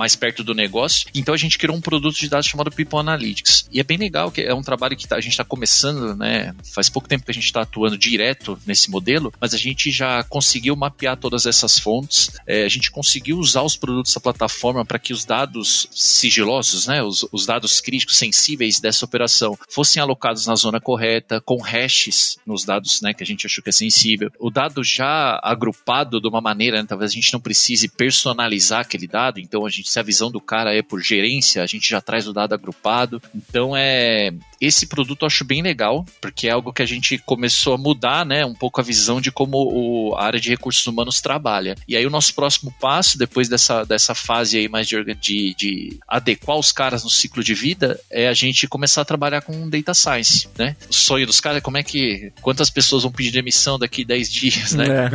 [0.03, 1.07] mais perto do negócio.
[1.15, 3.69] Então a gente criou um produto de dados chamado People Analytics.
[3.71, 6.53] E é bem legal, que é um trabalho que tá- a gente está começando, né?
[6.73, 10.21] Faz pouco tempo que a gente está atuando direto nesse modelo, mas a gente já
[10.23, 12.31] conseguiu mapear todas essas fontes.
[12.45, 17.01] É, a gente conseguiu usar os produtos da plataforma para que os dados sigilosos, né?
[17.01, 22.65] Os, os dados críticos sensíveis dessa operação fossem alocados na zona correta, com hashes nos
[22.65, 23.13] dados, né?
[23.13, 24.29] Que a gente achou que é sensível.
[24.37, 29.07] O dado já agrupado de uma maneira, né, talvez a gente não precise personalizar aquele
[29.07, 32.01] dado, então a gente se a visão do cara é por gerência, a gente já
[32.01, 33.21] traz o dado agrupado.
[33.35, 34.31] Então é
[34.65, 38.25] esse produto eu acho bem legal, porque é algo que a gente começou a mudar,
[38.25, 41.75] né, um pouco a visão de como o, a área de recursos humanos trabalha.
[41.87, 45.99] E aí o nosso próximo passo, depois dessa, dessa fase aí mais de, de, de
[46.07, 49.93] adequar os caras no ciclo de vida, é a gente começar a trabalhar com data
[49.93, 50.75] science, né?
[50.89, 54.31] O sonho dos caras é como é que, quantas pessoas vão pedir demissão daqui 10
[54.31, 55.09] dias, né?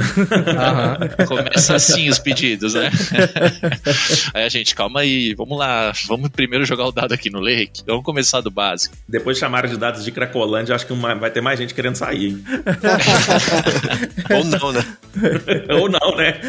[1.18, 1.24] É.
[1.24, 2.90] Começa assim os pedidos, né?
[4.34, 7.82] aí a gente, calma aí, vamos lá, vamos primeiro jogar o dado aqui no Lake,
[7.86, 8.94] vamos começar do básico.
[9.08, 12.26] Depois chamaram de dados de Cracolândia, acho que uma- vai ter mais gente querendo sair.
[12.28, 12.44] hein?
[14.36, 14.84] Ou não, né?
[15.80, 16.40] Ou não, né?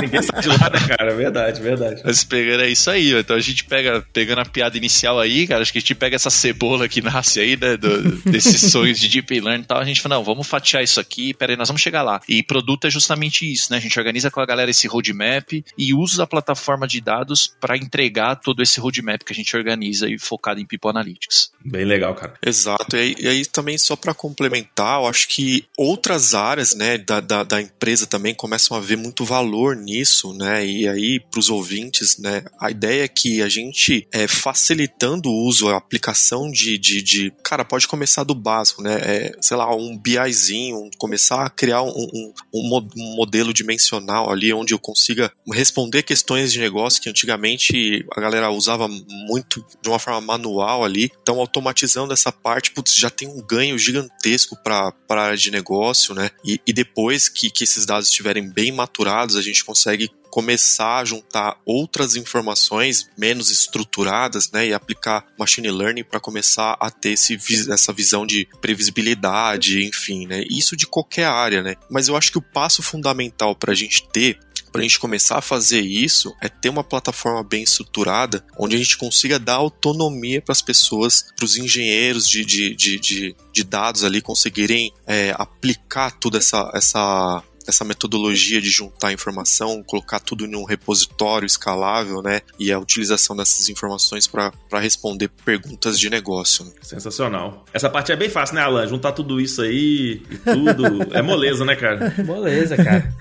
[0.00, 1.14] Ninguém sai de lá, né, cara?
[1.14, 2.02] Verdade, verdade.
[2.04, 3.18] Mas pegando é isso aí, ó.
[3.18, 6.16] então a gente pega, pegando a piada inicial aí, cara, acho que a gente pega
[6.16, 9.84] essa cebola que nasce aí, né, do- desses sonhos de deep learning e tal, a
[9.84, 12.20] gente fala, não, vamos fatiar isso aqui, peraí, nós vamos chegar lá.
[12.28, 15.94] E produto é justamente isso, né, a gente organiza com a galera esse roadmap e
[15.94, 20.18] usa a plataforma de dados para entregar todo esse roadmap que a gente organiza e
[20.18, 21.50] focado em People Analytics.
[21.64, 22.34] Bem legal, cara.
[22.44, 26.98] Exato, e aí, e aí também só para complementar, eu acho que outras áreas né,
[26.98, 30.64] da, da, da empresa também começam a ver muito valor nisso, né?
[30.64, 35.46] E aí, para os ouvintes, né, a ideia é que a gente, é, facilitando o
[35.46, 38.94] uso, a aplicação de, de, de- Cara, pode começar do básico, né?
[39.02, 44.30] É, sei lá, um BIzinho, um- começar a criar um, um, um mo- modelo dimensional
[44.30, 49.88] ali onde eu consiga responder questões de negócio que antigamente a galera usava muito de
[49.88, 51.10] uma forma manual ali.
[51.22, 51.38] Então,
[51.78, 56.30] automatizando essa parte, putz, já tem um ganho gigantesco para a área de negócio, né?
[56.44, 61.04] E, e depois que, que esses dados estiverem bem maturados, a gente consegue começar a
[61.04, 67.38] juntar outras informações menos estruturadas, né, e aplicar machine learning para começar a ter esse,
[67.72, 71.76] essa visão de previsibilidade, enfim, né, isso de qualquer área, né.
[71.90, 74.38] Mas eu acho que o passo fundamental para a gente ter
[74.70, 78.78] para a gente começar a fazer isso é ter uma plataforma bem estruturada onde a
[78.78, 83.64] gente consiga dar autonomia para as pessoas, para os engenheiros de, de, de, de, de
[83.64, 90.46] dados ali conseguirem é, aplicar toda essa, essa, essa metodologia de juntar informação, colocar tudo
[90.46, 92.40] em um repositório escalável, né?
[92.58, 96.64] E a utilização dessas informações para responder perguntas de negócio.
[96.64, 96.72] né?
[96.80, 97.66] Sensacional.
[97.72, 98.86] Essa parte é bem fácil, né, Alan?
[98.86, 101.14] Juntar tudo isso aí e tudo.
[101.14, 102.14] é moleza, né, cara?
[102.16, 103.14] Beleza, cara.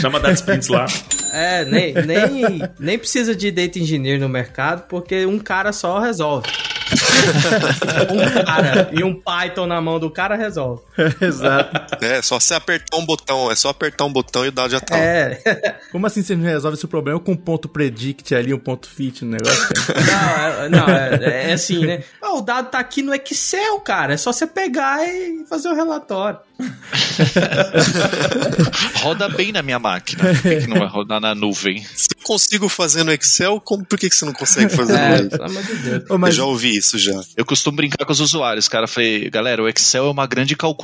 [0.00, 0.86] Chama Data Sprints lá.
[1.30, 6.48] É, nem, nem, nem precisa de data engineer no mercado, porque um cara só resolve.
[8.12, 10.82] um cara e um Python na mão do cara resolve.
[11.20, 12.04] Exato.
[12.04, 14.80] É só você apertar um botão, é só apertar um botão e o dado já
[14.80, 14.94] tá.
[14.94, 15.00] lá.
[15.00, 15.78] É.
[15.90, 19.24] Como assim você não resolve esse problema com um ponto predict ali, um ponto fit
[19.24, 19.68] no negócio?
[19.68, 20.68] cara?
[20.68, 22.02] Não, é, não, é, é assim, né?
[22.20, 24.14] Ah, o dado tá aqui no Excel, cara.
[24.14, 26.38] É só você pegar e fazer o relatório.
[29.02, 31.84] Roda bem na minha máquina, por que, que não vai rodar na nuvem?
[31.94, 34.98] Se eu consigo fazer no Excel, como, por que, que você não consegue fazer no
[34.98, 36.10] É, de Deus.
[36.10, 37.20] Ô, mas Eu já ouvi isso já.
[37.36, 38.86] Eu costumo brincar com os usuários, cara.
[38.86, 40.81] Falei, galera, o Excel é uma grande calculadora.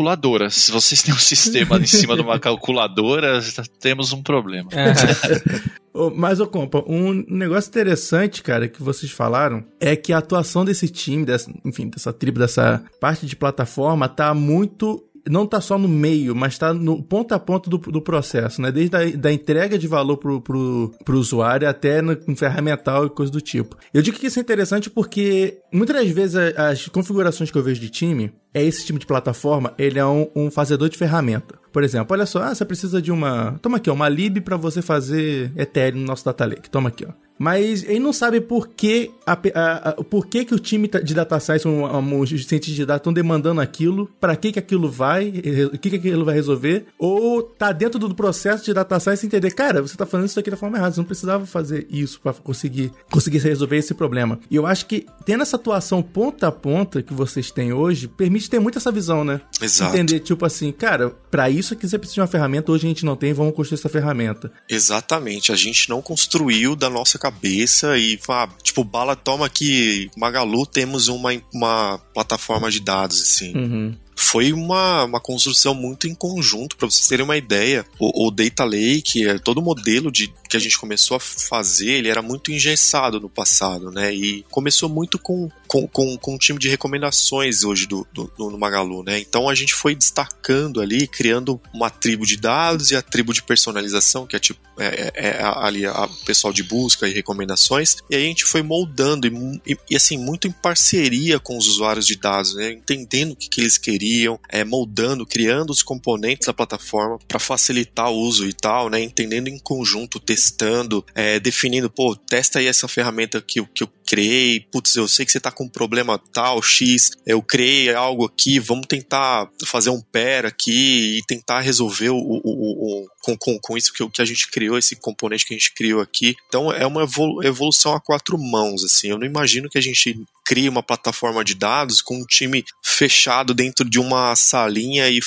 [0.50, 3.40] Se vocês têm um sistema em cima de uma calculadora,
[3.80, 4.68] temos um problema.
[4.72, 4.92] É.
[6.14, 10.88] Mas, ô Compa, um negócio interessante, cara, que vocês falaram é que a atuação desse
[10.88, 15.04] time, dessa, enfim, dessa tribo, dessa parte de plataforma, tá muito.
[15.28, 18.70] Não tá só no meio, mas tá no ponto a ponto do, do processo, né?
[18.70, 23.10] Desde a da entrega de valor pro, pro, pro usuário até no, no ferramental e
[23.10, 23.76] coisa do tipo.
[23.92, 27.80] Eu digo que isso é interessante porque muitas das vezes as configurações que eu vejo
[27.80, 31.58] de time é esse time de plataforma, ele é um, um fazedor de ferramenta.
[31.72, 33.58] Por exemplo, olha só, ah, você precisa de uma.
[33.60, 36.70] Toma aqui, ó, uma lib para você fazer Ethereum no nosso data lake.
[36.70, 37.27] Toma aqui, ó.
[37.38, 41.14] Mas ele não sabe por que, a, a- a- por que, que o time de
[41.14, 44.90] data science, um, um, os cientistas de dados estão demandando aquilo, para que, que aquilo
[44.90, 45.29] vai,
[45.72, 49.51] o que, que aquilo vai resolver, ou tá dentro do processo de data science entender,
[49.53, 52.33] cara, você tá fazendo isso aqui da forma errada, você não precisava fazer isso para
[52.33, 54.40] conseguir, conseguir resolver esse problema.
[54.51, 58.51] E eu acho que tendo essa atuação ponta a ponta que vocês têm hoje, permite
[58.51, 59.40] ter muito essa visão, né?
[59.61, 59.94] Exato.
[59.94, 63.05] Entender, tipo assim, cara, para isso aqui você precisa de uma ferramenta, hoje a gente
[63.05, 64.51] não tem, vamos construir essa ferramenta.
[64.68, 70.66] Exatamente, a gente não construiu da nossa cabeça e, ah, tipo, bala, toma aqui, Magalu,
[70.66, 73.56] temos uma, uma plataforma de dados, assim.
[73.56, 73.96] Uhum.
[74.20, 77.87] Foi uma, uma construção muito em conjunto, para vocês terem uma ideia.
[78.00, 81.90] O, o Data Lake, é, todo o modelo de, que a gente começou a fazer,
[81.92, 84.12] ele era muito engessado no passado, né?
[84.12, 88.59] E começou muito com, com, com, com um time de recomendações hoje do, do, do-
[88.59, 89.20] Magalu, né?
[89.20, 93.40] Então a gente foi destacando ali, criando uma tribo de dados e a tribo de
[93.40, 97.98] personalização, que é tipo é, é- é ali o pessoal de busca e recomendações.
[98.11, 101.68] E aí a gente foi moldando e, e- e, assim, muito em parceria com os
[101.68, 102.72] usuários de dados, né?
[102.72, 107.38] Entendendo o que, que eles queriam criam, é, moldando, criando os componentes da plataforma para
[107.38, 109.01] facilitar o uso e tal, né?
[109.01, 114.61] Entendendo em conjunto, testando, é, definindo, pô, testa aí essa ferramenta que, que eu criei,
[114.73, 118.59] putz, eu sei que você tá com um problema tal, X, eu criei algo aqui,
[118.59, 123.59] vamos tentar fazer um pair aqui e tentar resolver o, o- o- o- com, com,
[123.61, 126.35] com isso que, que a gente criou, esse componente que a gente criou aqui.
[126.49, 129.09] Então é uma evolu- evolução a quatro mãos, assim.
[129.09, 133.53] Eu não imagino que a gente crie uma plataforma de dados com um time fechado
[133.53, 135.21] dentro de uma salinha e,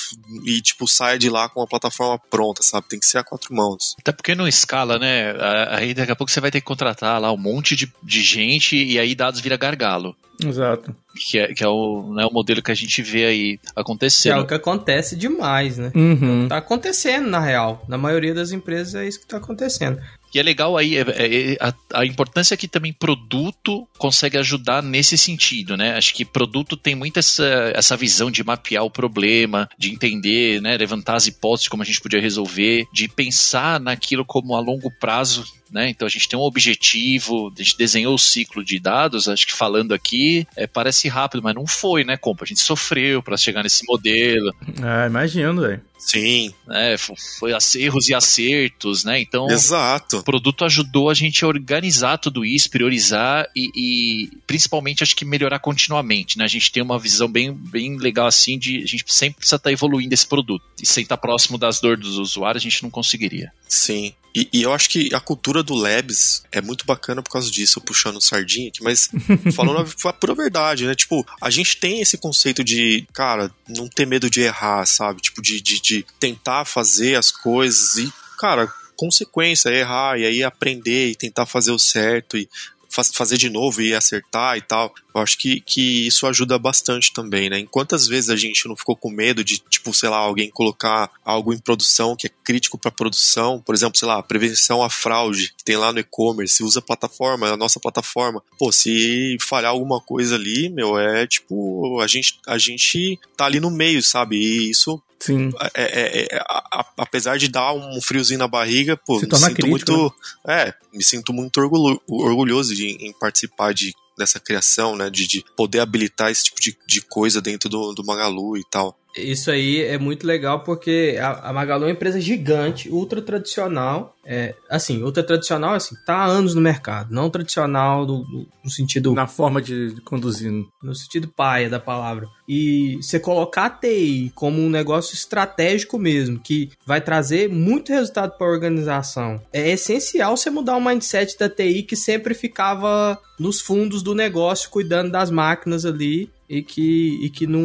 [0.44, 2.88] e tipo, saia de lá com a plataforma pronta, sabe?
[2.88, 3.94] Tem que ser a quatro mãos.
[4.00, 5.32] Até porque não escala, né?
[5.70, 8.71] Aí daqui a pouco você vai ter que contratar lá um monte de, de gente
[8.76, 10.16] e aí dados vira gargalo.
[10.44, 10.94] Exato.
[11.30, 13.80] Que é, que é o, né, o modelo que a gente vê aí Que é
[13.80, 14.40] acontecendo.
[14.40, 15.92] o que acontece demais, né?
[15.94, 16.48] Uhum.
[16.48, 17.84] Tá acontecendo, na real.
[17.88, 20.00] Na maioria das empresas é isso que tá acontecendo.
[20.34, 25.18] E é legal aí, é- é- a, a importância que também produto consegue ajudar nesse
[25.18, 25.94] sentido, né?
[25.98, 30.78] Acho que produto tem muito essa, essa visão de mapear o problema, de entender, né?
[30.78, 35.44] Levantar as hipóteses como a gente podia resolver, de pensar naquilo como a longo prazo.
[35.70, 35.88] Né?
[35.88, 39.54] Então a gente tem um objetivo, a gente desenhou o ciclo de dados, acho que
[39.54, 40.21] falando aqui
[40.56, 42.44] é, parece rápido, mas não foi, né, compa?
[42.44, 45.80] A gente sofreu para chegar nesse modelo, Ah, imagino, velho.
[45.98, 46.96] Sim, né?
[46.98, 49.20] Fo- Foi erros e acertos, né?
[49.20, 50.18] Então exato.
[50.18, 55.24] o produto ajudou a gente a organizar tudo isso, priorizar e, e principalmente acho que
[55.24, 56.44] melhorar continuamente, né?
[56.44, 59.70] A gente tem uma visão bem, bem legal assim de a gente sempre precisa estar
[59.70, 60.64] evoluindo esse produto.
[60.82, 63.52] E sem estar próximo das dores dos usuários, a gente não conseguiria.
[63.68, 64.12] Sim.
[64.34, 67.78] E, e eu acho que a cultura do Labs é muito bacana por causa disso,
[67.78, 69.10] eu puxando sardinha aqui, mas
[69.54, 70.94] falando a, pura verdade, né?
[70.94, 75.20] Tipo, a gente tem esse conceito de, cara, não ter medo de errar, sabe?
[75.20, 80.42] Tipo, de, de, de tentar fazer as coisas e, cara, consequência é errar e aí
[80.42, 82.48] aprender e tentar fazer o certo e
[82.88, 84.94] fa- fazer de novo e acertar e tal.
[85.14, 87.58] Eu acho que, que isso ajuda bastante também, né?
[87.58, 91.10] Em quantas vezes a gente não ficou com medo de, tipo, sei lá, alguém colocar
[91.24, 95.52] algo em produção que é crítico para produção, por exemplo, sei lá, prevenção à fraude
[95.56, 98.42] que tem lá no e-commerce, usa a plataforma, a nossa plataforma.
[98.58, 103.60] Pô, se falhar alguma coisa ali, meu, é tipo, a gente, a gente tá ali
[103.60, 104.36] no meio, sabe?
[104.36, 105.50] E isso Sim.
[105.74, 109.54] é, é- é- a- a- apesar de dar um friozinho na barriga, pô, me sinto
[109.54, 109.98] crítico, né?
[109.98, 110.14] muito,
[110.48, 115.44] é, me sinto muito orgulho- orgulhoso de, em participar de, dessa criação, né, de, de
[115.56, 118.98] poder habilitar esse tipo de, de coisa dentro do, do Magalu e tal.
[119.16, 124.16] Isso aí é muito legal porque a, a Magalu é uma empresa gigante, ultra tradicional.
[124.24, 127.12] É, assim, ultra tradicional, assim, tá há anos no mercado.
[127.12, 130.50] Não tradicional no sentido Na forma de de conduzir.
[130.82, 132.28] no sentido paia da palavra.
[132.48, 138.36] E você colocar a TI como um negócio estratégico mesmo, que vai trazer muito resultado
[138.36, 139.40] para a organização.
[139.52, 144.70] É essencial você mudar o mindset da TI que sempre ficava nos fundos do negócio,
[144.70, 146.30] cuidando das máquinas ali.
[146.52, 147.62] E que, e que não,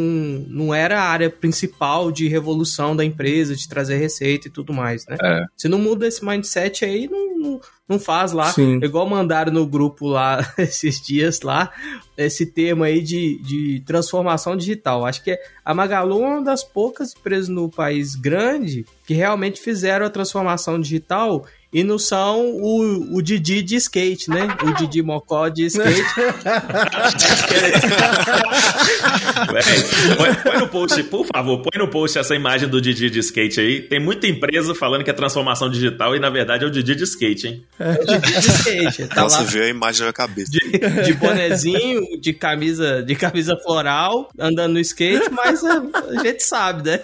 [0.48, 5.06] não era a área principal de revolução da empresa, de trazer receita e tudo mais,
[5.08, 5.18] né?
[5.22, 5.46] É.
[5.58, 8.50] Se não muda esse mindset aí, não, não, não faz lá.
[8.54, 8.80] Sim.
[8.82, 11.70] Igual mandaram no grupo lá esses dias lá,
[12.18, 15.06] esse termo aí de, de transformação digital.
[15.06, 20.06] Acho que a Magalu é uma das poucas empresas no país grande que realmente fizeram
[20.06, 24.48] a transformação digital e não são o, o Didi de skate, né?
[24.64, 26.02] O Didi Mocó de skate.
[29.52, 33.20] Véi, põe, põe no post, por favor, põe no post essa imagem do Didi de
[33.20, 33.82] skate aí.
[33.82, 37.04] Tem muita empresa falando que é transformação digital e na verdade é o Didi de
[37.04, 37.64] skate, hein?
[37.80, 39.08] o Didi de skate.
[39.08, 40.52] Tá Nossa, lá a imagem na cabeça.
[40.52, 40.60] de,
[41.04, 45.84] de bonezinho, de camisa, de camisa floral, andando no skate, mas a,
[46.18, 47.00] a gente sabe, né?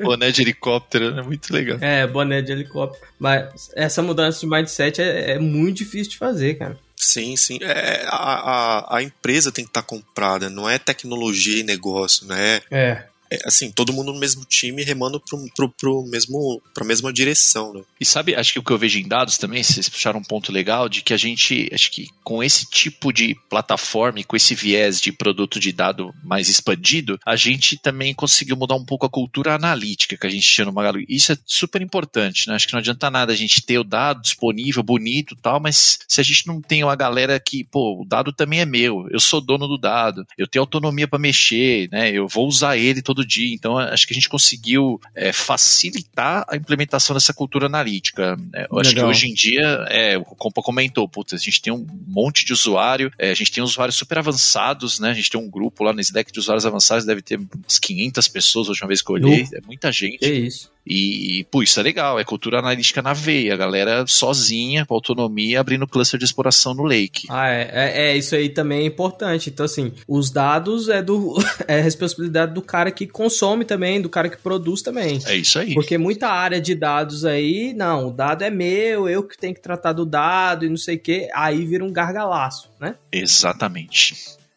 [0.00, 1.78] Boné de helicóptero, é muito legal.
[1.80, 2.77] É, boné de helicóptero.
[3.18, 6.78] Mas essa mudança de mindset é, é muito difícil de fazer, cara.
[6.96, 7.58] Sim, sim.
[7.62, 12.60] É, a, a, a empresa tem que estar comprada, não é tecnologia e negócio, né?
[12.70, 13.04] É.
[13.30, 17.72] É, assim, todo mundo no mesmo time remando pro, pro, pro mesmo, pra mesma direção,
[17.74, 17.82] né?
[18.00, 20.52] E sabe, acho que o que eu vejo em dados também, vocês puxaram um ponto
[20.52, 24.54] legal, de que a gente, acho que com esse tipo de plataforma e com esse
[24.54, 29.10] viés de produto de dado mais expandido, a gente também conseguiu mudar um pouco a
[29.10, 31.04] cultura analítica que a gente tinha no Magalu.
[31.08, 32.54] Isso é super importante, né?
[32.54, 35.98] Acho que não adianta nada a gente ter o dado disponível, bonito e tal, mas
[36.06, 39.20] se a gente não tem uma galera que, pô, o dado também é meu, eu
[39.20, 42.10] sou dono do dado, eu tenho autonomia para mexer, né?
[42.10, 43.54] Eu vou usar ele todo dia.
[43.54, 48.36] Então, acho que a gente conseguiu é, facilitar a implementação dessa cultura analítica.
[48.36, 48.66] né?
[48.70, 49.10] Eu acho que Legal.
[49.10, 53.12] hoje em dia, é, o Compa comentou, putz, a gente tem um monte de usuário,
[53.18, 55.10] é, a gente tem usuários super avançados, né?
[55.10, 58.28] A gente tem um grupo lá nesse deck de usuários avançados, deve ter umas 500
[58.28, 60.24] pessoas a última vez que eu olhei, é muita gente.
[60.24, 60.70] É isso.
[60.88, 65.60] E, pô, isso é legal, é cultura analítica na veia, a galera sozinha, com autonomia,
[65.60, 67.26] abrindo cluster de exploração no Lake.
[67.28, 69.50] Ah, é, é, é, isso aí também é importante.
[69.50, 71.36] Então, assim, os dados é do
[71.68, 75.20] é responsabilidade do cara que consome também, do cara que produz também.
[75.26, 75.74] É isso aí.
[75.74, 79.60] Porque muita área de dados aí, não, o dado é meu, eu que tenho que
[79.60, 82.94] tratar do dado e não sei o que, aí vira um gargalaço, né?
[83.12, 84.16] Exatamente.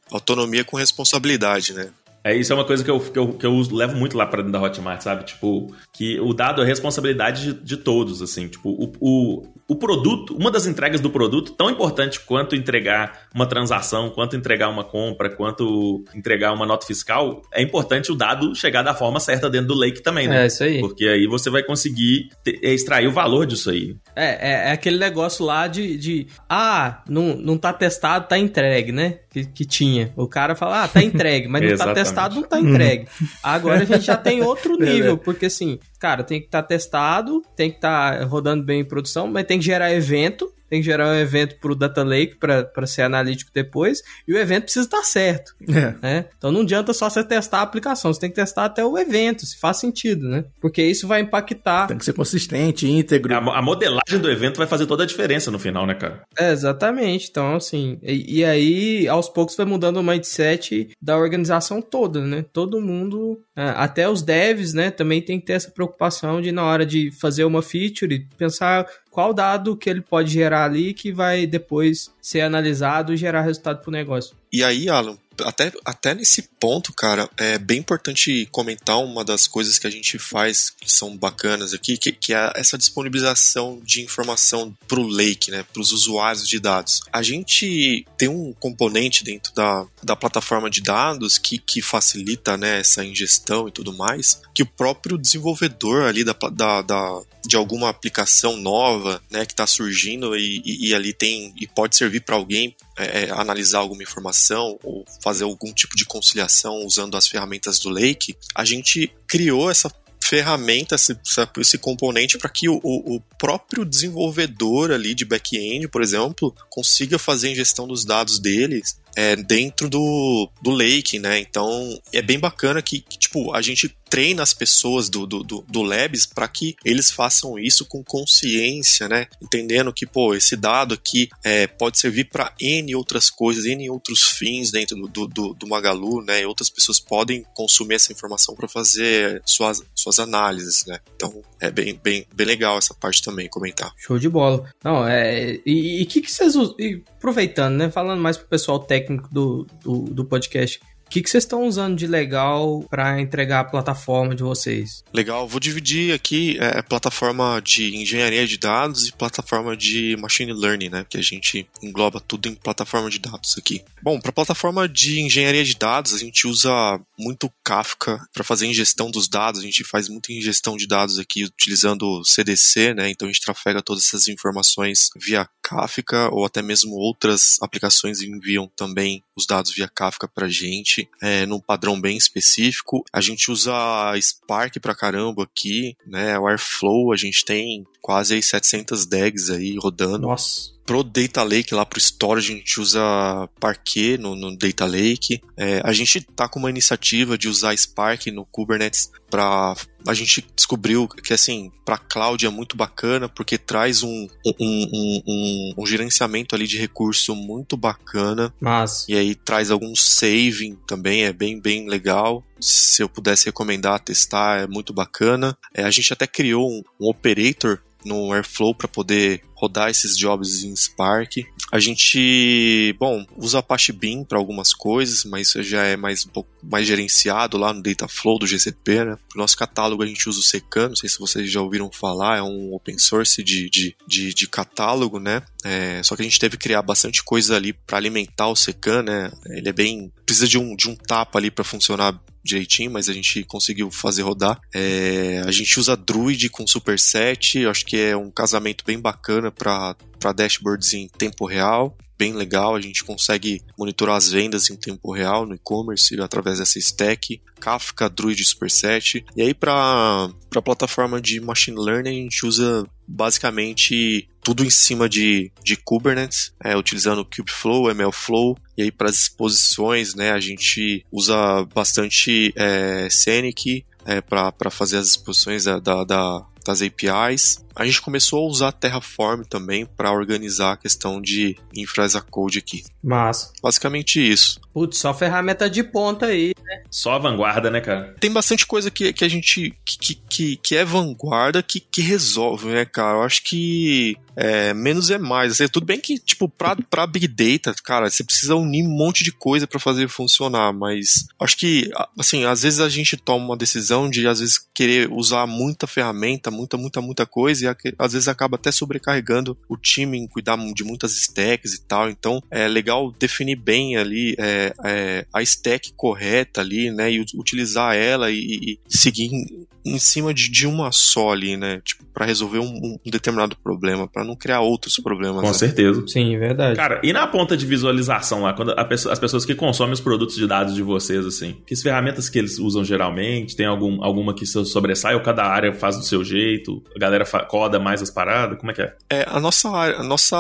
[0.10, 1.90] Autonomia com responsabilidade, né?
[2.24, 4.42] É, isso é uma coisa que eu, que eu, que eu levo muito lá pra
[4.42, 5.24] dentro da Hotmart, sabe?
[5.24, 8.48] Tipo, que o dado é responsabilidade de, de todos, assim.
[8.48, 13.46] Tipo, o, o, o produto, uma das entregas do produto, tão importante quanto entregar uma
[13.46, 18.82] transação, quanto entregar uma compra, quanto entregar uma nota fiscal, é importante o dado chegar
[18.82, 20.44] da forma certa dentro do lake também, né?
[20.44, 20.82] É isso aí.
[20.82, 23.96] Porque aí você vai conseguir te- extrair o valor disso aí.
[24.14, 28.92] É, é, é aquele negócio lá de, de ah, não, não tá testado, tá entregue,
[28.92, 29.20] né?
[29.30, 30.12] Que, que tinha.
[30.18, 33.08] O cara fala, ah, tá entregue, mas não tá testado, não tá entregue.
[33.42, 34.92] Agora a gente já tem outro Verdade.
[35.00, 39.28] nível, porque assim, cara, tem que estar testado, tem que estar rodando bem em produção,
[39.28, 43.02] mas tem que gerar evento, tem que gerar um evento pro Data Lake pra ser
[43.02, 45.94] analítico depois, e o evento precisa estar certo, É.
[46.02, 46.26] né?
[46.38, 49.46] Então não adianta só você testar a aplicação, você tem que testar até o evento,
[49.46, 50.46] se faz sentido, né?
[50.62, 53.34] Porque isso vai impactar Tem que ser consistente, íntegro.
[53.36, 56.22] A, a modelagem do evento vai fazer toda a diferença no final, né, cara?
[56.40, 57.28] É, exatamente.
[57.30, 62.46] Então, assim, e, e aí, aos poucos, vai mudando o mindset da organização toda, né?
[62.54, 66.64] Todo mundo, é, até os devs, né, também tem que ter essa preocupação de, na
[66.64, 71.46] hora de fazer uma feature, pensar qual dado que ele pode gerar ali que vai
[71.46, 74.36] depois ser analisado e gerar resultado pro negócio.
[74.52, 79.80] E aí, Alan, até, até nesse ponto, cara, é bem importante comentar uma das coisas
[79.80, 84.76] que a gente faz que são bacanas aqui, que, que é essa disponibilização de informação
[84.88, 87.02] para o Lake, né, para os usuários de dados.
[87.12, 92.80] A gente tem um componente dentro da, da plataforma de dados que, que facilita né,
[92.80, 97.90] essa ingestão e tudo mais, que o próprio desenvolvedor ali da, da, da de alguma
[97.90, 102.36] aplicação nova, né, que está surgindo e, e- e ali tem e pode servir para
[102.36, 107.80] alguém é, é, analisar alguma informação ou fazer algum tipo de conciliação usando as ferramentas
[107.80, 109.92] do Lake, a gente criou essa
[110.24, 111.18] ferramenta, esse,
[111.58, 117.18] esse componente para que o, o- o próprio desenvolvedor ali de back-end, por exemplo, consiga
[117.20, 121.40] fazer a ingestão dos dados deles é, dentro do, do Lake, né?
[121.40, 125.66] Então é bem bacana que, que, tipo, a gente treina as pessoas do, do, do,
[125.70, 129.26] do Labs para que eles façam isso com consciência, né?
[129.42, 134.24] Entendendo que, pô, esse dado aqui é, pode servir para N outras coisas, N outros
[134.24, 136.42] fins dentro do, do, do, do Magalu, né?
[136.42, 141.00] E outras pessoas podem consumir essa informação para fazer suas, suas análises, né?
[141.16, 143.94] Então é bem, bem, bem legal essa parte também, comentar.
[143.98, 144.70] Show de bola.
[144.84, 145.58] Não, é.
[145.66, 147.92] E o que, que vocês e Aproveitando, né?
[147.92, 150.82] Falando mais pro pessoal técnico do, do, do podcast.
[151.12, 155.04] O que, vocês estão usando de legal para entregar a plataforma de vocês?
[155.14, 160.88] Legal, vou dividir aqui é, plataforma de engenharia de dados e plataforma de machine learning,
[160.88, 161.06] né?
[161.10, 163.84] Que a gente engloba tudo em plataforma de dados aqui.
[164.02, 166.72] Bom, para plataforma de engenharia de dados, a gente usa
[167.20, 169.60] muito Kafka para fazer ingestão dos dados.
[169.60, 173.10] A gente faz muita ingestão de dados aqui utilizando CDC, né?
[173.10, 178.72] Então a gente trafega todas essas informações via Kafka ou até mesmo outras aplicações enviam
[178.78, 183.04] também os dados via Kafka para gente é, num padrão bem específico.
[183.12, 183.74] A gente usa
[184.20, 186.38] Spark pra caramba aqui, né?
[186.40, 190.28] O Airflow, a gente tem quase aí 700 DAGs aí rodando.
[190.28, 190.72] Nossa.
[190.86, 195.40] Pro Data Lake, lá pro Storage, a gente usa Parquet no, no Data Lake.
[195.56, 199.74] É, a gente tá com uma iniciativa de usar Spark no Kubernetes para
[200.06, 205.22] a gente descobriu que assim para cloud é muito bacana porque traz um, um, um,
[205.28, 209.06] um, um gerenciamento ali de recurso muito bacana Mas.
[209.08, 212.44] e aí traz algum saving também, é bem, bem legal.
[212.60, 215.58] Se eu pudesse recomendar testar, é muito bacana.
[215.74, 220.64] É, a gente até criou um, um operator no Airflow para poder rodar esses jobs
[220.64, 221.46] em Spark.
[221.72, 226.30] A gente, bom, usa Apache Beam para algumas coisas, mas isso já é mais um
[226.30, 229.18] pouco mais gerenciado lá no Dataflow do GCP, né?
[229.36, 232.38] No nosso catálogo a gente usa o Secan, não sei se vocês já ouviram falar,
[232.38, 235.42] é um open source de, de, de, de catálogo, né?
[235.64, 239.04] É, só que a gente teve que criar bastante coisa ali para alimentar o Secan,
[239.04, 239.32] né?
[239.48, 240.12] Ele é bem.
[240.26, 244.24] precisa de um, de um tapa ali para funcionar direitinho, mas a gente conseguiu fazer
[244.24, 244.60] rodar.
[244.74, 249.96] É, a gente usa Druid com Superset, acho que é um casamento bem bacana para
[250.36, 251.96] dashboards em tempo real.
[252.22, 256.78] Bem legal, a gente consegue monitorar as vendas em tempo real no e-commerce através dessa
[256.78, 257.42] stack.
[257.60, 259.26] Kafka, Druid, Superset.
[259.36, 265.10] E aí, para a plataforma de machine learning, a gente usa basicamente tudo em cima
[265.10, 271.04] de, de Kubernetes, é, utilizando Kubeflow, MLflow, e aí para as exposições, né, a gente
[271.12, 271.36] usa
[271.74, 277.64] bastante é, Scenic, é, para fazer as exposições da, da, da- das APIs.
[277.76, 282.22] A gente começou a usar Terraform também para organizar a questão de infra as a
[282.22, 282.84] code aqui.
[283.04, 283.52] Massa.
[283.62, 284.60] Basicamente isso.
[284.74, 286.54] Putz, só ferramenta de ponta aí.
[286.90, 288.16] Só a vanguarda, né, cara?
[288.20, 289.74] Tem bastante coisa que, que a gente.
[289.84, 293.18] que, que, que, é vanguarda que, que resolve, né, cara?
[293.18, 295.54] Eu acho que é, menos é mais.
[295.54, 299.24] Assim, tudo bem que, tipo, pra, pra Big Data, cara, você precisa unir um monte
[299.24, 303.58] de coisa para fazer funcionar, mas acho que, assim, às vezes a gente toma uma
[303.58, 308.28] decisão de, às vezes, querer usar muita ferramenta, muita, muita, muita coisa, e às vezes
[308.28, 312.10] acaba até sobrecarregando o time em cuidar de muitas stacks e tal.
[312.10, 317.96] Então, é legal definir bem ali é, é, a stack correta ali, né, e utilizar
[317.96, 322.26] ela e, e seguir em, em cima de, de uma só ali, né, tipo, para
[322.26, 325.42] resolver um, um determinado problema, para não criar outros problemas.
[325.42, 325.54] Com né?
[325.54, 326.04] certeza.
[326.08, 326.76] Sim, verdade.
[326.76, 330.36] Cara, e na ponta de visualização lá, quando pessoa- as pessoas que consomem os produtos
[330.36, 333.56] de dados de vocês, assim, que ferramentas que eles usam geralmente?
[333.56, 336.84] Tem algum, alguma que sobressai ou cada área faz do seu jeito?
[336.96, 338.60] A galera coda mais as paradas?
[338.60, 338.96] Como é que é?
[339.10, 340.38] É, a nossa, área- a nossa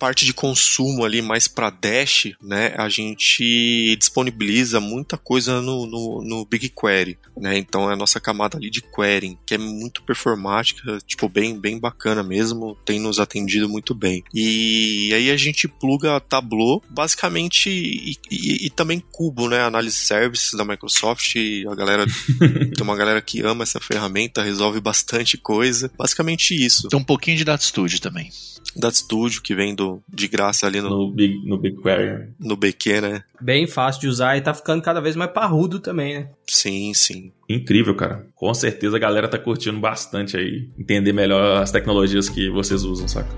[0.00, 6.22] parte de consumo ali mais para Dash, né, a gente disponibiliza muita coisa no, no,
[6.24, 10.98] no BigQuery, né, então é a nossa camada ali de querying, que é muito performática,
[11.06, 14.24] tipo, bem, bem bacana mesmo, tem nos atendido muito bem.
[14.34, 20.52] E aí a gente pluga Tableau, basicamente, e, e- e também Cubo, né, análise services
[20.54, 21.34] da Microsoft,
[21.70, 22.06] a galera,
[22.74, 26.88] tem uma galera que ama essa ferramenta, resolve bastante coisa, basicamente isso.
[26.88, 28.30] Tem um pouquinho de Data Studio também.
[28.76, 32.28] Data Studio, que vem do, de graça ali no, No Big, no BigQuery?
[32.38, 33.24] no BQ, né?
[33.40, 36.28] Bem fácil de usar e tá ficando cada vez mais parrudo também, né?
[36.46, 37.32] Sim, sim.
[37.48, 38.26] Incrível, cara.
[38.34, 40.68] Com certeza a galera tá curtindo bastante aí.
[40.78, 43.28] Entender melhor as tecnologias que vocês usam, saca?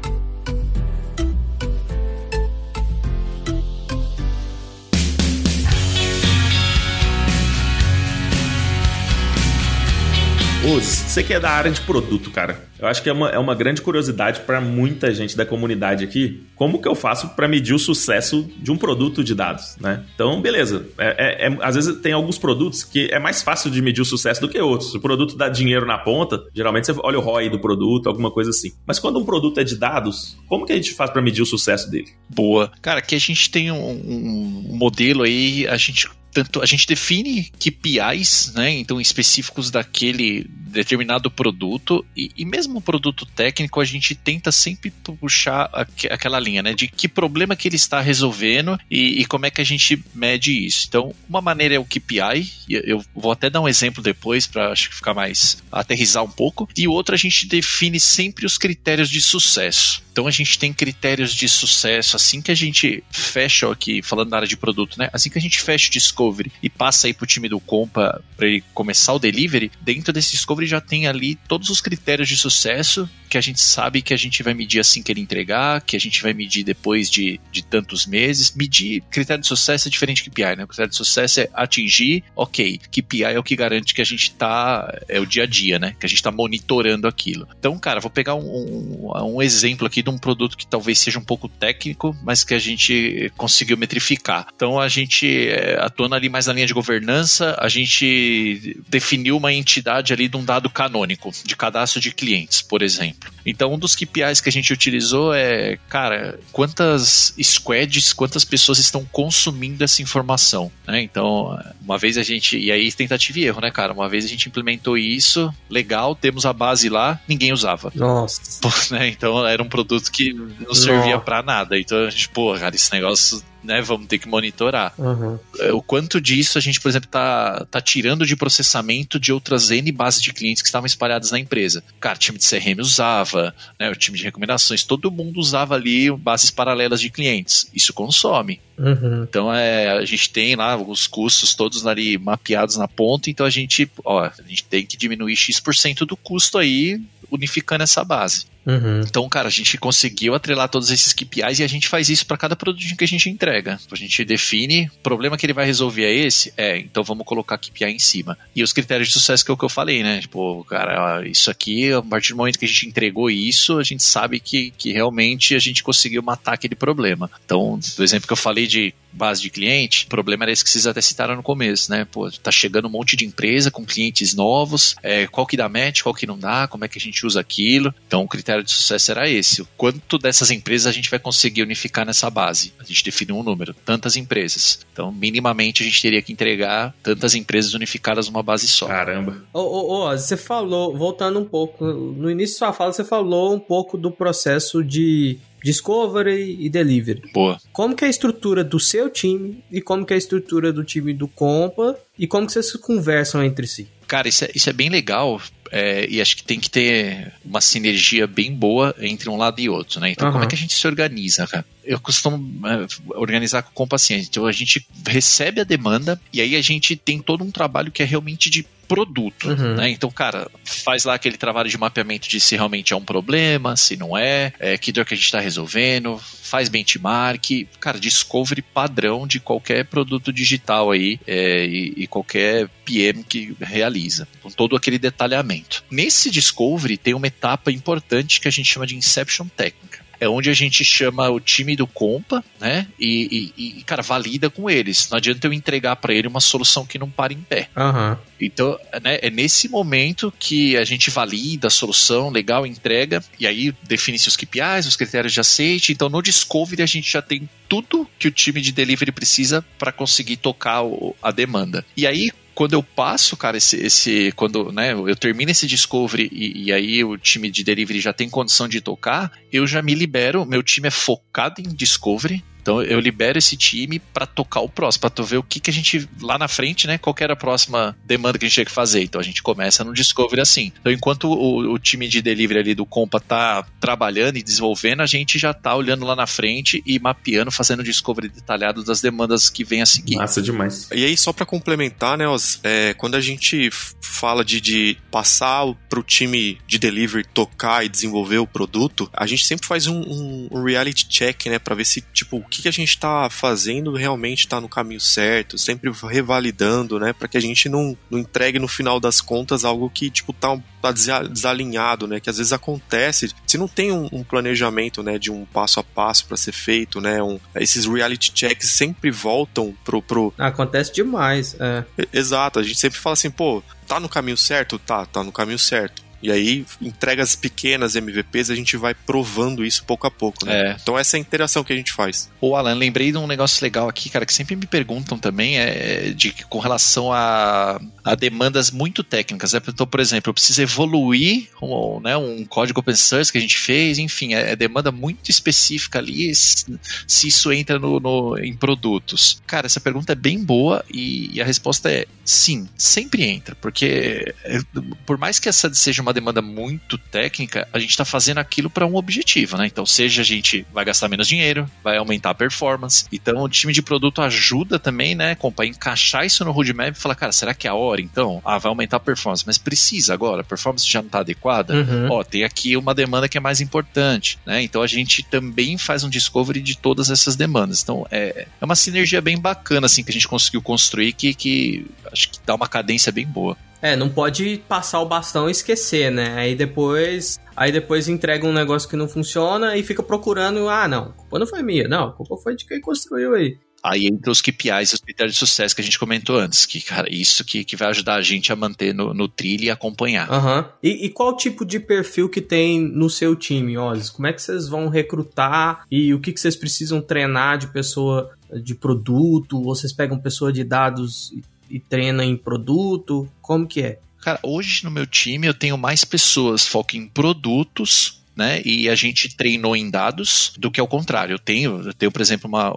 [10.64, 12.70] Uz, você que é da área de produto, cara.
[12.78, 16.44] Eu acho que é uma, é uma grande curiosidade para muita gente da comunidade aqui.
[16.54, 20.04] Como que eu faço para medir o sucesso de um produto de dados, né?
[20.14, 20.86] Então, beleza.
[20.96, 24.04] É, é- é- às vezes tem alguns produtos que é mais fácil de medir o
[24.04, 24.92] sucesso do que outros.
[24.92, 28.30] Se o produto dá dinheiro na ponta, geralmente você olha o ROI do produto, alguma
[28.30, 28.70] coisa assim.
[28.86, 31.46] Mas quando um produto é de dados, como que a gente faz para medir o
[31.46, 32.08] sucesso dele?
[32.30, 32.70] Boa.
[32.80, 37.50] Cara, aqui a gente tem um, um modelo aí, a gente tanto a gente define
[37.58, 44.14] KPIs, né, então específicos daquele determinado produto e, e mesmo o produto técnico a gente
[44.14, 49.20] tenta sempre puxar aque- aquela linha, né, de que problema que ele está resolvendo e,
[49.20, 50.86] e como é que a gente mede isso.
[50.88, 54.88] Então, uma maneira é o KPI, eu vou até dar um exemplo depois para acho
[54.88, 59.10] que ficar mais aterrizar um pouco, e o outro a gente define sempre os critérios
[59.10, 60.02] de sucesso.
[60.12, 64.36] Então a gente tem critérios de sucesso assim que a gente fecha aqui, falando da
[64.36, 65.08] área de produto, né?
[65.12, 65.90] Assim que a gente fecha o
[66.22, 70.32] discovery e passa aí pro time do compa para ele começar o delivery, dentro desse
[70.32, 74.16] discovery já tem ali todos os critérios de sucesso que a gente sabe que a
[74.16, 77.64] gente vai medir assim que ele entregar, que a gente vai medir depois de, de
[77.64, 78.54] tantos meses.
[78.54, 80.64] Medir critério de sucesso é diferente de KPI, né?
[80.64, 82.78] O critério de sucesso é atingir, ok.
[82.90, 85.96] KPI é o que garante que a gente tá, é o dia a dia, né?
[85.98, 87.48] Que a gente tá monitorando aquilo.
[87.58, 91.18] Então, cara, vou pegar um, um, um exemplo aqui de um produto que talvez seja
[91.18, 94.48] um pouco técnico, mas que a gente conseguiu metrificar.
[94.54, 95.78] Então, a gente, é,
[96.12, 100.44] atuando ali mais na linha de governança, a gente definiu uma entidade ali de um
[100.44, 103.30] dado canônico, de cadastro de clientes, por exemplo.
[103.44, 109.04] Então, um dos KPIs que a gente utilizou é, cara, quantas squads, quantas pessoas estão
[109.10, 111.02] consumindo essa informação, né?
[111.02, 113.92] Então, uma vez a gente, e aí tentativa e erro, né, cara?
[113.92, 117.90] Uma vez a gente implementou isso, legal, temos a base lá, ninguém usava.
[117.94, 118.60] Nossa.
[118.60, 119.08] Pô, né?
[119.08, 121.78] Então era um produto que não servia pra nada.
[121.78, 124.92] Então a gente, pô, cara, esse negócio, né, vamos ter que monitorar.
[124.98, 125.38] Uhum.
[125.58, 129.70] É, O quanto disso a gente, por exemplo, tá, tá tirando de processamento de outras
[129.70, 131.82] N bases de clientes que estavam espalhadas na empresa.
[132.00, 136.10] Cara, o time de CRM usava, né, o time de recomendações, todo mundo usava ali
[136.10, 137.68] bases paralelas de clientes.
[137.74, 138.60] Isso consome.
[138.78, 139.24] Uhum.
[139.28, 143.50] Então é, a gente tem lá os custos todos ali mapeados na ponta, então a
[143.50, 147.00] gente, ó, a gente tem que diminuir X% do custo aí,
[147.30, 148.46] unificando essa base.
[148.64, 149.00] Uhum.
[149.00, 152.36] Então, cara, a gente conseguiu atrelar todos esses KPIs e a gente faz isso para
[152.36, 153.78] cada produtinho que a gente entrega.
[153.90, 156.52] A gente define, o problema que ele vai resolver é esse?
[156.56, 158.38] É, então vamos colocar KPI em cima.
[158.54, 160.20] E os critérios de sucesso que é o que eu falei, né?
[160.20, 164.02] Tipo, cara, isso aqui, a partir do momento que a gente entregou isso, a gente
[164.02, 167.30] sabe que, que realmente a gente conseguiu matar aquele problema.
[167.44, 170.70] Então, do exemplo que eu falei de base de cliente, o problema era esse que
[170.70, 172.06] vocês até citaram no começo, né?
[172.10, 176.02] Pô, tá chegando um monte de empresa com clientes novos, é, qual que dá match,
[176.02, 177.94] qual que não dá, como é que a gente usa aquilo.
[178.06, 179.62] Então, o critério de sucesso era esse.
[179.62, 182.72] O quanto dessas empresas a gente vai conseguir unificar nessa base?
[182.78, 184.80] A gente definiu um número, tantas empresas.
[184.92, 188.86] Então, minimamente, a gente teria que entregar tantas empresas unificadas numa base só.
[188.86, 189.42] Caramba.
[189.52, 193.54] Ô, ô, ô, você falou, voltando um pouco, no início da sua fala você falou
[193.54, 197.22] um pouco do processo de discovery e delivery.
[197.32, 197.60] Boa.
[197.72, 200.84] Como que é a estrutura do seu time e como que é a estrutura do
[200.84, 203.88] time do Compa e como que vocês conversam entre si?
[204.06, 205.40] Cara, isso é, isso é bem legal.
[205.72, 209.70] É, e acho que tem que ter uma sinergia bem boa entre um lado e
[209.70, 210.10] outro, né?
[210.10, 210.32] Então, Aham.
[210.34, 211.64] como é que a gente se organiza, cara?
[211.82, 214.28] Eu costumo é, organizar com paciente.
[214.28, 218.02] Então, a gente recebe a demanda e aí a gente tem todo um trabalho que
[218.02, 219.76] é realmente de produto, Uhum.
[219.76, 219.88] né?
[219.88, 223.96] Então, cara, faz lá aquele trabalho de mapeamento de se realmente é um problema, se
[223.96, 229.26] não é, é que dor que a gente está resolvendo, faz benchmark, cara, discovery padrão
[229.26, 234.98] de qualquer produto digital aí é, e, e qualquer PM que realiza, com todo aquele
[234.98, 235.61] detalhamento.
[235.90, 240.00] Nesse discovery tem uma etapa importante que a gente chama de inception técnica.
[240.20, 242.86] É onde a gente chama o time do compa, né?
[242.96, 245.08] E, e- e, cara, valida com eles.
[245.10, 247.68] Não adianta eu entregar para ele uma solução que não para em pé.
[247.76, 248.16] Aham.
[248.40, 253.74] Então, né, é nesse momento que a gente valida a solução, legal, entrega, e aí
[253.82, 255.90] define-se os KPIs, os critérios de aceite.
[255.90, 259.90] Então, no Discovery, a gente já tem tudo que o time de delivery precisa para
[259.90, 261.84] conseguir tocar o- a demanda.
[261.96, 262.30] E aí,
[262.62, 267.02] quando eu passo, cara, esse, esse quando né, eu termino esse discovery e, e aí
[267.02, 270.46] o time de delivery já tem condição de tocar, eu já me libero.
[270.46, 272.44] Meu time é focado em discovery.
[272.62, 275.70] Então eu libero esse time para tocar o próximo, para tu ver o que, que
[275.70, 276.96] a gente lá na frente, né?
[276.96, 279.02] Qual que era a próxima demanda que a gente tinha que fazer.
[279.02, 280.72] Então a gente começa no discovery assim.
[280.80, 285.06] Então enquanto o, o time de delivery ali do Compa tá trabalhando e desenvolvendo, a
[285.06, 289.50] gente já tá olhando lá na frente e mapeando, fazendo o discovery detalhado das demandas
[289.50, 290.16] que vem a seguir.
[290.16, 290.88] Massa demais.
[290.92, 295.64] E aí, só pra complementar, né, Oz, é, quando a gente fala de, de passar
[295.64, 300.00] o- pro time de delivery tocar e desenvolver o produto, a gente sempre faz um,
[300.00, 303.94] um- um reality check, né, pra ver se, tipo, que, que a gente tá fazendo
[303.94, 308.58] realmente tá no caminho certo, sempre revalidando, né, pra que a gente não, não entregue
[308.58, 312.52] no final das contas algo que, tipo, tá, tá desa- desalinhado, né, que às vezes
[312.52, 316.52] acontece, se não tem um, um planejamento, né, de um passo a passo pra ser
[316.52, 321.56] feito, né, um- esses reality checks sempre voltam pro, pro, Acontece demais.
[321.58, 321.84] É.
[322.12, 324.78] Exato, a gente sempre fala assim, pô, tá no caminho certo?
[324.78, 326.01] Tá, tá no caminho certo.
[326.22, 330.70] E aí, entregas pequenas MVPs, a gente vai provando isso pouco a pouco, né?
[330.70, 330.76] É.
[330.80, 332.30] Então essa é a interação que a gente faz.
[332.40, 336.10] Ô, Alan, lembrei de um negócio legal aqui, cara, que sempre me perguntam também, é
[336.14, 339.52] de que com relação a, a demandas muito técnicas.
[339.52, 339.60] Né?
[339.68, 343.56] Então, por exemplo, eu preciso evoluir um, né, um código open source que a gente
[343.58, 346.66] fez, enfim, é, é demanda muito específica ali, se,
[347.06, 349.42] se isso entra no, no- em produtos.
[349.46, 354.32] Cara, essa pergunta é bem boa e, e a resposta é sim, sempre entra, porque
[354.44, 354.60] é,
[355.04, 358.86] por mais que essa seja uma demanda muito técnica, a gente está fazendo aquilo para
[358.86, 359.66] um objetivo, né?
[359.66, 363.06] Então, seja a gente vai gastar menos dinheiro, vai aumentar a performance.
[363.12, 366.98] Então, o time de produto ajuda também, né, compa, a encaixar isso no roadmap e
[366.98, 368.40] falar, cara, será que é a hora então?
[368.44, 371.74] Ah, vai aumentar a performance, mas precisa agora, a performance já não está adequada?
[371.74, 372.10] Uhum.
[372.10, 374.62] Ó, tem aqui uma demanda que é mais importante, né?
[374.62, 377.82] Então a gente também faz um discovery de todas essas demandas.
[377.82, 381.86] Então é, é uma sinergia bem bacana assim que a gente conseguiu construir que, que
[382.10, 383.56] acho que dá uma cadência bem boa.
[383.82, 386.34] É, não pode passar o bastão e esquecer, né?
[386.36, 391.06] Aí depois, aí depois entrega um negócio que não funciona e fica procurando, ah, não,
[391.06, 393.58] a culpa não foi minha, não, a culpa foi de quem construiu aí.
[393.82, 396.80] Aí entra os KPIs e os critérios de sucesso que a gente comentou antes, que,
[396.80, 400.30] cara, isso que, que vai ajudar a gente a manter no, no trilho e acompanhar.
[400.30, 400.70] Aham.
[400.80, 404.08] E, e qual tipo de perfil que tem no seu time, Oz?
[404.08, 408.30] Como é que vocês vão recrutar e o que, que vocês precisam treinar de pessoa
[408.62, 409.56] de produto?
[409.56, 411.42] Ou vocês pegam pessoa de dados e,
[411.72, 413.26] e treinam em produto?
[413.40, 413.98] Como que é?
[414.20, 418.62] Cara, hoje no meu time eu tenho mais pessoas foco em produtos, né?
[418.64, 421.34] E a gente treinou em dados do que ao contrário.
[421.34, 422.72] Eu tenho, eu tenho por exemplo, uma,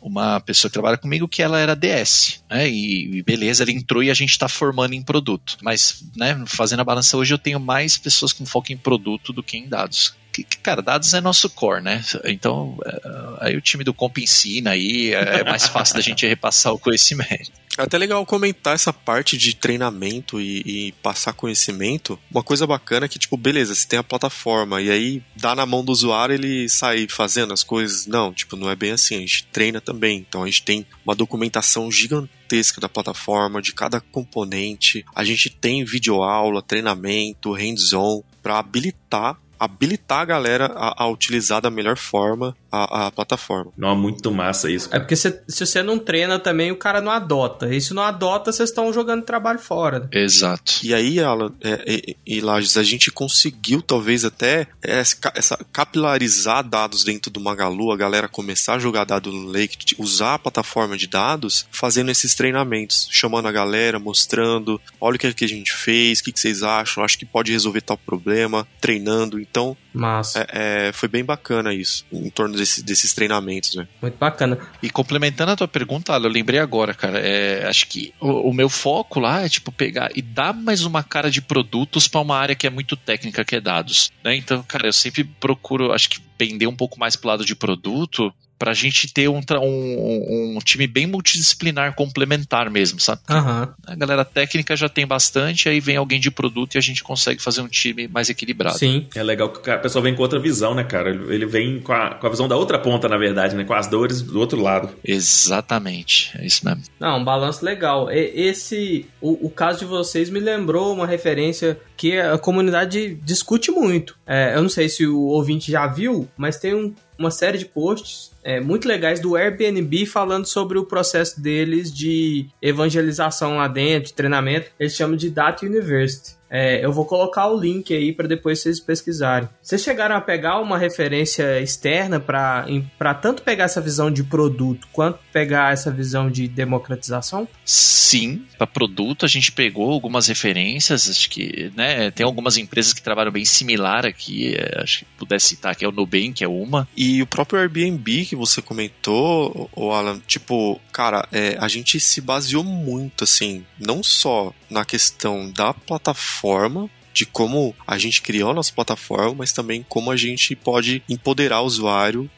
[0.00, 2.68] uma, pessoa que trabalha comigo que ela era DS, né?
[2.68, 5.56] E, e beleza, ela entrou e a gente está formando em produto.
[5.62, 9.42] Mas, né, fazendo a balança hoje, eu tenho mais pessoas com foco em produto do
[9.42, 10.14] que em dados.
[10.32, 12.02] Que, cara, dados é nosso core, né?
[12.24, 13.00] Então, é,
[13.40, 16.78] aí o time do Comp ensina aí, é é mais fácil da gente repassar o
[16.78, 17.61] conhecimento.
[17.78, 22.18] É até legal comentar essa parte de treinamento e, e passar conhecimento.
[22.30, 25.64] Uma coisa bacana é que, tipo, beleza, você tem a plataforma e aí dá na
[25.64, 28.06] mão do usuário ele sair fazendo as coisas.
[28.06, 29.16] Não, tipo, não é bem assim.
[29.16, 30.18] A gente treina também.
[30.18, 35.04] Então a gente tem uma documentação gigantesca da plataforma, de cada componente.
[35.14, 41.70] A gente tem videoaula, treinamento, hands-on, para habilitar habilitar a galera a, a utilizar da
[41.70, 43.70] melhor forma a, a plataforma.
[43.76, 44.88] Não, muito massa isso.
[44.90, 47.72] É porque se, se você não treina também, o cara não adota.
[47.72, 50.00] E se não adota, vocês estão jogando trabalho fora.
[50.00, 50.08] né?
[50.12, 50.72] Exato.
[50.82, 56.64] E aí, Alan é, e, e Lages, a gente conseguiu talvez até essa, essa capilarizar
[56.64, 60.96] dados dentro do Magalu, a galera começar a jogar dado no Lake, usar a plataforma
[60.96, 65.72] de dados, fazendo esses treinamentos, chamando a galera, mostrando, olha o que, que a gente
[65.72, 69.38] fez, o que, que vocês acham, acho que pode resolver tal problema, treinando.
[69.38, 70.46] Então, Massa.
[70.50, 73.86] é, é, foi bem bacana isso, em torno desse- desses treinamentos, né?
[74.00, 74.58] Muito bacana.
[74.82, 77.18] E complementando a tua pergunta, Alan, eu lembrei agora, cara.
[77.18, 81.02] é, acho que o, o meu foco lá é tipo pegar e dar mais uma
[81.02, 84.10] cara de produtos para uma área que é muito técnica, que é dados.
[84.24, 84.36] né?
[84.36, 88.32] Então, cara, eu sempre procuro, acho que pender um pouco mais pro lado de produto
[88.62, 93.20] pra gente ter um, um, um time bem multidisciplinar, complementar mesmo, sabe?
[93.28, 93.74] Aham.
[93.84, 97.42] A galera técnica já tem bastante, aí vem alguém de produto e a gente consegue
[97.42, 98.78] fazer um time mais equilibrado.
[98.78, 99.08] Sim.
[99.16, 101.10] É legal que a pessoa vem com outra visão, né, cara?
[101.10, 103.64] Ele ele vem com a, com a visão da outra ponta, na verdade, né?
[103.64, 104.90] Com as dores do outro lado.
[105.04, 106.82] Exatamente, é isso mesmo.
[107.00, 108.10] Não, um balanço legal.
[108.12, 113.70] E- Esse, o, o caso de vocês me lembrou uma referência que a comunidade discute
[113.72, 114.16] muito.
[114.26, 117.64] É, eu não sei se o ouvinte já viu, mas tem um- uma série de
[117.66, 124.08] posts é, muito legais do Airbnb falando sobre o processo deles de evangelização lá dentro,
[124.08, 124.70] de treinamento.
[124.78, 126.36] Eles chamam de Data University.
[126.54, 129.48] É, eu vou colocar o link aí para depois vocês pesquisarem.
[129.62, 135.18] Vocês chegaram a pegar uma referência externa para tanto pegar essa visão de produto quanto
[135.32, 137.48] pegar essa visão de democratização?
[137.64, 143.00] Sim, para produto a gente pegou algumas referências, acho que, né, tem algumas empresas que
[143.00, 146.86] trabalham bem similar aqui, é, acho que pudesse citar que é o Nubank, é uma.
[146.94, 152.18] E o próprio Airbnb que você comentou, o Alan, tipo, cara, é, a gente se
[152.18, 158.54] baseou muito, assim, não só na questão da plataforma, de como a gente criou a
[158.54, 162.30] nossa plataforma, mas também como a gente pode empoderar o usuário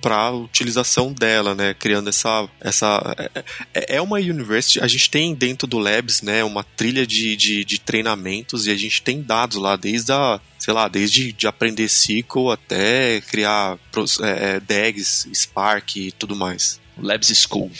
[0.00, 1.74] para utilização dela, né?
[1.74, 3.16] Criando essa essa
[3.74, 4.80] é- é uma university.
[4.80, 6.44] A gente tem dentro do Labs, né?
[6.44, 10.74] Uma trilha de, de, de treinamentos e a gente tem dados lá desde a sei
[10.74, 13.78] lá, desde de aprender SQL até criar
[14.22, 16.78] é, é, DAGs, Spark e tudo mais.
[16.98, 17.70] Labs School.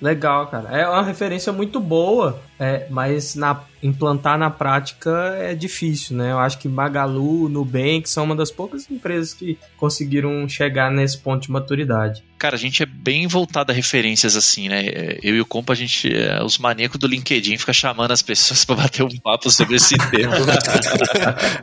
[0.00, 0.68] Legal, cara.
[0.78, 6.32] É uma referência muito boa, é, mas na, implantar na prática é difícil, né?
[6.32, 11.42] Eu acho que Magalu, Nubank são uma das poucas empresas que conseguiram chegar nesse ponto
[11.42, 12.24] de maturidade.
[12.38, 14.84] Cara, a gente é bem voltado a referências assim, né?
[15.22, 18.62] Eu e o compa, a gente, é, os maníacos do LinkedIn, fica chamando as pessoas
[18.66, 20.36] para bater um papo sobre esse tema.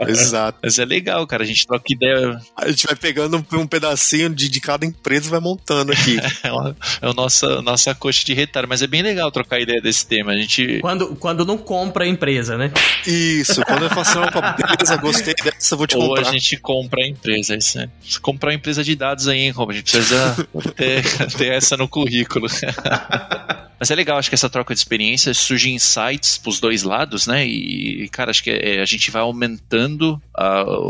[0.07, 0.59] Exato.
[0.61, 4.49] Mas é legal, cara, a gente troca ideia, A gente vai pegando um, pedacinho de,
[4.49, 6.17] de cada empresa e vai montando aqui.
[6.43, 9.81] é, uma, é a nossa, nossa coxa de retalho, mas é bem legal trocar ideia
[9.81, 10.33] desse tema.
[10.33, 12.71] A gente Quando, quando não compra a empresa, né?
[13.07, 16.29] Isso, quando eu faço uma opa, beleza, gostei dessa, vou te Ou comprar.
[16.29, 17.55] a gente compra a empresa.
[17.55, 17.89] Isso é.
[18.07, 19.71] Se comprar uma empresa de dados aí, hein, Rob?
[19.71, 22.45] A gente precisa ter, ter essa no currículo.
[23.79, 27.45] Mas é legal, acho que essa troca de experiência surge insights pros dois lados, né?
[27.45, 30.21] E, cara, acho que é- a gente vai aumentando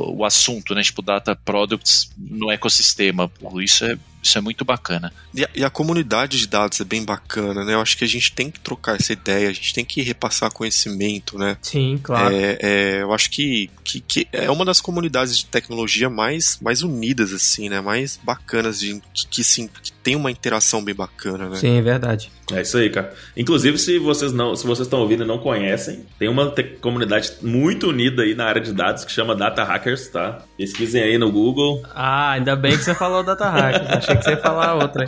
[0.08, 0.82] o assunto, né?
[0.82, 3.28] Tipo, data products no ecossistema.
[3.30, 5.12] Pô, Isso é, isso é muito bacana.
[5.34, 7.74] E a, e a comunidade de dados é bem bacana, né?
[7.74, 10.52] Eu acho que a gente tem que trocar essa ideia, a gente tem que repassar
[10.52, 11.58] conhecimento, né?
[11.62, 12.36] Sim, claro.
[12.36, 16.82] É, é, eu acho que, que, que é uma das comunidades de tecnologia mais, mais
[16.82, 17.82] unidas, assim, né?
[17.82, 21.58] Mais bacanas, de, que, que, sim, que tem uma interação bem bacana, né?
[21.58, 22.32] Sim, é verdade.
[22.54, 23.12] É isso aí, cara.
[23.36, 27.90] Inclusive, se vocês não, se vocês estão ouvindo e não conhecem, tem uma comunidade muito
[27.90, 30.44] unida aí na área de dados que chama Data Hackers, tá?
[30.58, 31.82] Pesquisem aí no Google.
[31.94, 33.76] Ah, ainda bem que você falou Data Hack.
[33.98, 35.06] Achei que você ia falar outra.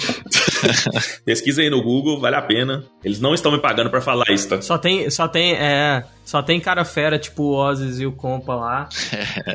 [1.23, 2.83] Pesquisem aí no Google, vale a pena.
[3.03, 4.61] Eles não estão me pagando pra falar isso, tá?
[4.61, 8.55] Só tem, só tem, é, só tem cara fera, tipo o Ozzy e o Compa
[8.55, 8.89] lá.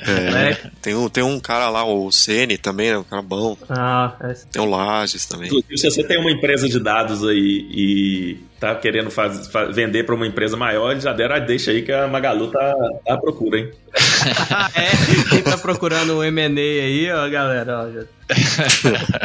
[0.07, 0.59] É, né?
[0.81, 2.99] tem, um, tem um cara lá, o Cene também, né?
[2.99, 3.57] Um cara bom.
[3.69, 5.49] Ah, é, Tem o Lages também.
[5.49, 10.05] Inclusive, se você tem uma empresa de dados aí e tá querendo faz- fa- vender
[10.05, 12.75] pra uma empresa maior, eles já deram a deixa aí que a Magalu tá,
[13.07, 13.71] tá à procura, hein?
[14.77, 15.29] É.
[15.31, 18.05] Quem tá procurando um M&A aí, ó, galera, ó, já-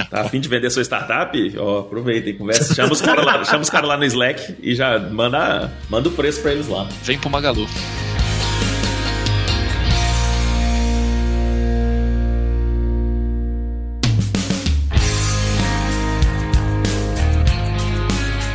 [0.10, 1.54] Tá a fim de vender sua startup?
[1.58, 2.74] Ó, aproveitem, conversa.
[2.74, 6.12] Chama os caras lá, chama os cara lá no Slack e já manda, manda o
[6.12, 6.88] preço pra eles lá.
[7.04, 7.68] Vem pro Magalu.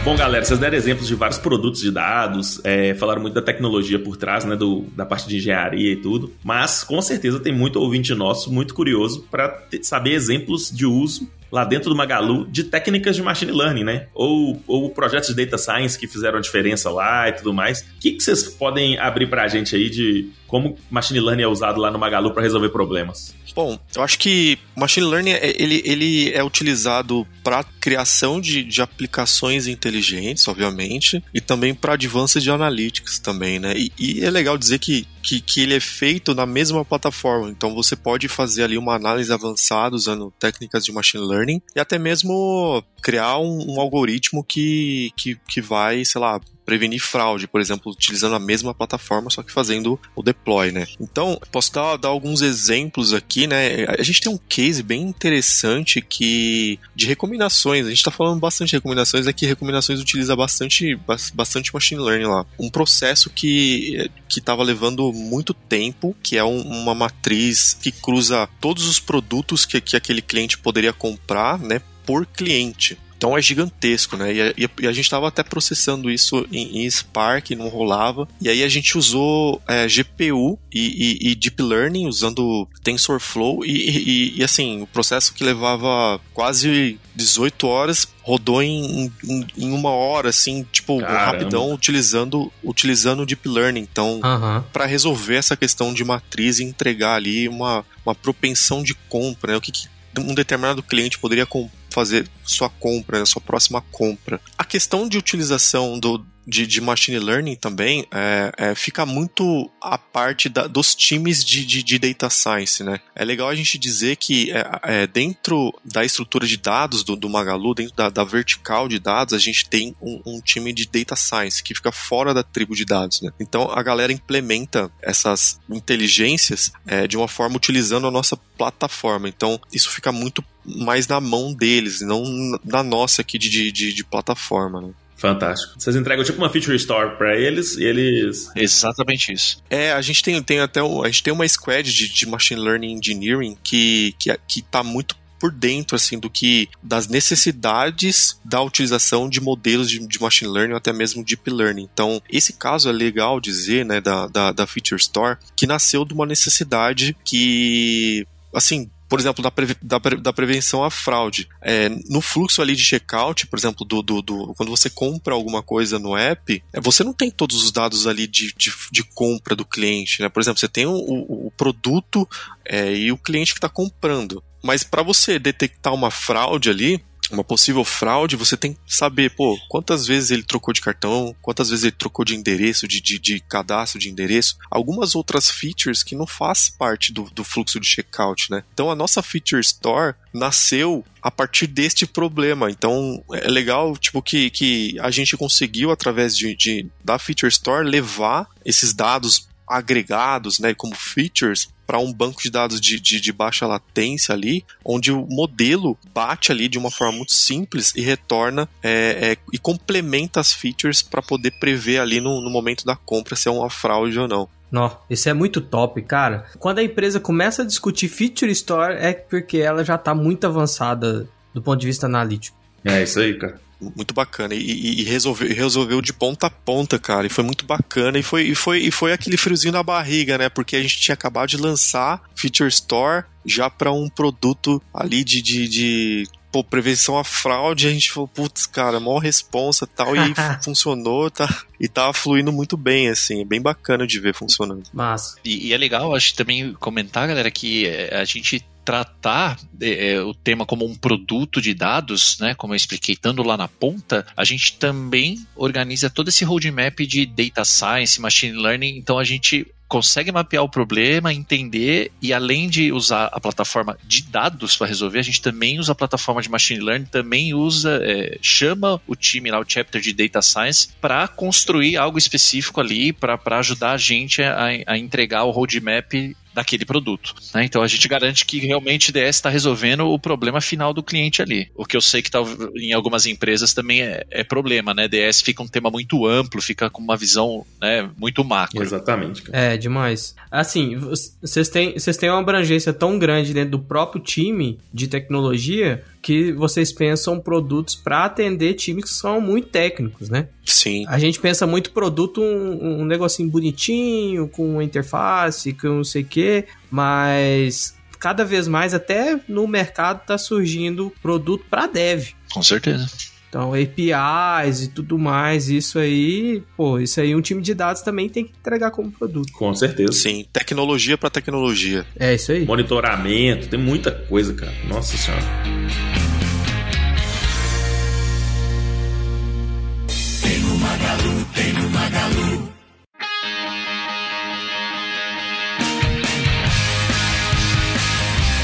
[0.05, 4.01] Bom, galera, vocês deram exemplos de vários produtos de dados, é, falaram muito da tecnologia
[4.01, 7.79] por trás, né, do, da parte de engenharia e tudo, mas com certeza tem muito
[7.79, 13.15] ouvinte nosso muito curioso para saber exemplos de uso lá dentro do Magalu de técnicas
[13.15, 14.07] de machine learning, né?
[14.13, 17.83] Ou, ou projetos de data science que fizeram a diferença lá e tudo mais.
[17.83, 21.81] O que, que vocês podem abrir pra gente aí de como machine learning é usado
[21.81, 23.35] lá no Magalu para resolver problemas?
[23.57, 28.83] Bom, eu acho que machine learning é- ele, ele é utilizado para criação de, de
[28.83, 33.73] aplicações inteligentes, obviamente, e também para advances de analytics também, né?
[33.75, 37.75] E, e é legal dizer que, que, que ele é feito na mesma plataforma, então
[37.75, 42.85] você pode fazer ali uma análise avançada usando técnicas de machine learning e até mesmo
[43.03, 48.35] criar um, um algoritmo que, que, que vai, sei lá, prevenir fraude, por exemplo, utilizando
[48.35, 50.87] a mesma plataforma, só que fazendo o deploy, né?
[51.01, 53.85] Então, posso dar, dar alguns exemplos aqui, né?
[53.99, 57.87] A gente tem um case bem interessante que de recomendações.
[57.87, 62.01] A gente está falando bastante de recomendações, é que recomendações utiliza bastante, bas- bastante machine
[62.01, 62.47] learning lá.
[62.59, 68.49] Um processo que que estava levando muito tempo, que é um- uma matriz que cruza
[68.61, 71.83] todos os produtos que, que aquele cliente poderia comprar, né?
[72.07, 72.97] Por cliente.
[73.23, 74.35] Então é gigantesco, né?
[74.35, 78.27] E a, e a- gente estava até processando isso em, em Spark, não rolava.
[78.41, 83.65] E aí a gente usou é, GPU e, e- e Deep Learning usando TensorFlow.
[83.65, 89.91] E, e- assim, o processo que levava quase 18 horas rodou em, em, em uma
[89.91, 91.25] hora, assim, tipo, Caramba.
[91.25, 93.87] rapidão, utilizando, utilizando Deep Learning.
[93.89, 94.65] Então, Aham.
[94.73, 99.59] para resolver essa questão de matriz e entregar ali uma, uma propensão de compra, né?
[99.59, 99.87] O que, que
[100.19, 104.41] um determinado cliente poderia com- fazer sua compra, sua próxima compra.
[104.59, 109.97] A questão de utilização do, de, de machine learning também é, é, fica muito a
[109.97, 113.01] parte da- dos times de, de, de data science, né?
[113.15, 117.29] É legal a gente dizer que é, é, dentro da estrutura de dados do, do
[117.29, 121.15] Magalu, dentro da, da vertical de dados, a gente tem um, um time de data
[121.15, 123.31] science que fica fora da tribo de dados, né?
[123.39, 129.29] Então a galera implementa essas inteligências é, de uma forma utilizando a nossa plataforma.
[129.29, 132.23] Então isso fica muito mais na mão deles, não
[132.65, 134.91] na nossa aqui de, de, de- de plataforma, né?
[135.17, 135.75] Fantástico.
[135.79, 138.51] Vocês entregam tipo uma feature store para eles e eles.
[138.57, 139.63] Exatamente isso.
[139.71, 142.61] É, a gente tem, tem até um- a gente tem uma squad de, de machine
[142.61, 148.61] learning engineering que, que, que tá muito por dentro assim do que das necessidades da
[148.63, 151.89] utilização de modelos de, de machine learning ou até mesmo deep learning.
[151.93, 156.15] Então, esse caso é legal dizer, né, da, da, da Feature Store, que nasceu de
[156.15, 161.47] uma necessidade que, assim, por exemplo, da, preve- da, pre- da prevenção à fraude.
[161.61, 165.63] É, no fluxo ali de checkout, por exemplo, do, do, do- quando você compra alguma
[165.63, 169.55] coisa no app, é, você não tem todos os dados ali de, de, de compra
[169.55, 170.23] do cliente.
[170.23, 170.31] Né?
[170.31, 172.27] Por exemplo, você tem o, o, o produto
[172.65, 174.43] é, e o cliente que está comprando.
[174.65, 179.59] Mas para você detectar uma fraude ali, uma possível fraude, você tem que saber, pô,
[179.69, 183.41] quantas vezes ele trocou de cartão, quantas vezes ele trocou de endereço, de, de, de
[183.41, 188.51] cadastro de endereço, algumas outras features que não faz parte do, do fluxo de checkout,
[188.51, 188.63] né?
[188.73, 192.71] Então a nossa Feature Store nasceu a partir deste problema.
[192.71, 197.89] Então é legal, tipo, que, que a gente conseguiu, através de, de da Feature Store,
[197.89, 203.33] levar esses dados agregados, né, como features, para um banco de dados de, de, de
[203.35, 208.67] baixa latência ali, onde o modelo bate ali de uma forma muito simples e retorna
[208.83, 213.37] é, é, e complementa as features para poder prever ali no, no momento da compra
[213.37, 214.49] se é uma fraude ou não.
[214.71, 216.47] Nó, isso é muito top, cara.
[216.59, 221.29] Quando a empresa começa a discutir Feature Store, é porque ela já tá muito avançada
[221.53, 222.57] do ponto de vista analítico.
[222.87, 223.61] É isso aí, cara.
[223.97, 224.55] Muito bacana.
[224.55, 227.27] E, e- e resolveu, resolveu de ponta a ponta, cara.
[227.27, 228.19] E foi muito bacana.
[228.19, 230.49] E foi, e, foi, e foi aquele friozinho na barriga, né?
[230.49, 235.43] Porque a gente tinha acabado de lançar Feature Store já para um produto ali de,
[235.43, 237.89] de, de pô, prevenção à fraude.
[237.89, 240.15] A gente falou, putz, cara, maior responsa tal.
[240.15, 241.49] E funcionou, tá?
[241.81, 243.41] E tava fluindo muito bem, assim.
[243.41, 244.85] É bem bacana de ver funcionando.
[244.93, 250.13] Mas, E, e é legal, acho também comentar, galera, que é, a gente tratar é,
[250.13, 253.69] é, o tema como um produto de dados, né, como eu expliquei, estando lá na
[253.69, 259.25] ponta, a gente também organiza todo esse roadmap de data science, machine learning, então a
[259.25, 264.87] gente consegue mapear o problema, entender e além de usar a plataforma de dados para
[264.87, 269.15] resolver, a gente também usa a plataforma de machine learning, também usa, é, chama o
[269.15, 273.99] time lá, o chapter de data science, para construir algo específico ali, para ajudar a
[273.99, 277.35] gente a, a entregar o roadmap daquele produto.
[277.55, 277.65] né?
[277.65, 281.43] Então a gente garante que realmente o DS está resolvendo o problema final do cliente
[281.43, 281.71] ali.
[281.75, 282.41] O que eu sei que tá,
[282.77, 285.09] em algumas empresas também é, é problema, né?
[285.09, 288.83] DS fica um tema muito amplo, fica com uma visão né, muito macro.
[288.83, 289.59] Exatamente, cara.
[289.59, 290.35] é demais.
[290.51, 290.97] Assim,
[291.41, 296.53] vocês têm, vocês têm uma abrangência tão grande dentro do próprio time de tecnologia que
[296.53, 300.49] vocês pensam produtos para atender times que são muito técnicos, né?
[300.65, 301.05] Sim.
[301.09, 306.27] A gente pensa muito produto, um, um negocinho bonitinho, com interface, com não sei o
[306.27, 312.29] quê, mas cada vez mais, até no mercado, tá surgindo produto para dev.
[312.53, 313.11] Com certeza.
[313.53, 318.27] Então, APIs e tudo mais, isso aí, pô, isso aí um time de dados também
[318.27, 319.53] tem que entregar como produto.
[319.53, 320.13] Com certeza.
[320.13, 322.07] Sim, tecnologia para tecnologia.
[322.19, 322.65] É isso aí.
[322.65, 324.73] Monitoramento, tem muita coisa, cara.
[324.89, 326.22] Nossa senhora.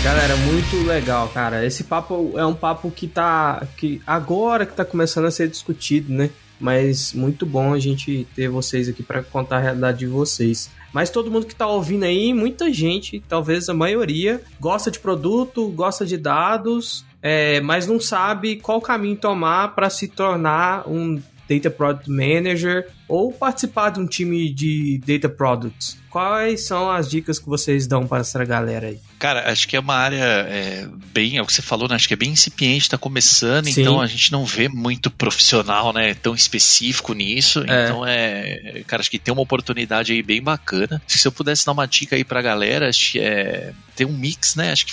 [0.09, 1.67] Galera, muito legal, cara.
[1.67, 3.69] Esse papo é um papo que tá.
[3.77, 6.31] que agora que tá começando a ser discutido, né?
[6.59, 10.71] Mas muito bom a gente ter vocês aqui para contar a realidade de vocês.
[10.95, 15.69] Mas todo mundo que tá ouvindo aí, muita gente, talvez a maioria, gosta de produto,
[15.69, 21.71] gosta de dados, é, mas não sabe qual caminho tomar para se tornar um Data
[21.71, 25.97] Product Manager ou participar de um time de Data Products.
[26.11, 28.99] Quais são as dicas que vocês dão para essa galera aí?
[29.19, 31.97] Cara, acho que é uma área é, bem, é o que você falou, né?
[31.97, 33.81] Acho que é bem incipiente, está começando, Sim.
[33.81, 36.15] então a gente não vê muito profissional, né?
[36.15, 37.61] Tão específico nisso.
[37.67, 37.85] É.
[37.85, 38.83] Então é.
[38.87, 41.03] Cara, acho que tem uma oportunidade aí bem bacana.
[41.07, 44.55] Se eu pudesse dar uma dica aí pra galera, acho que é ter um mix,
[44.55, 44.71] né?
[44.71, 44.93] Acho que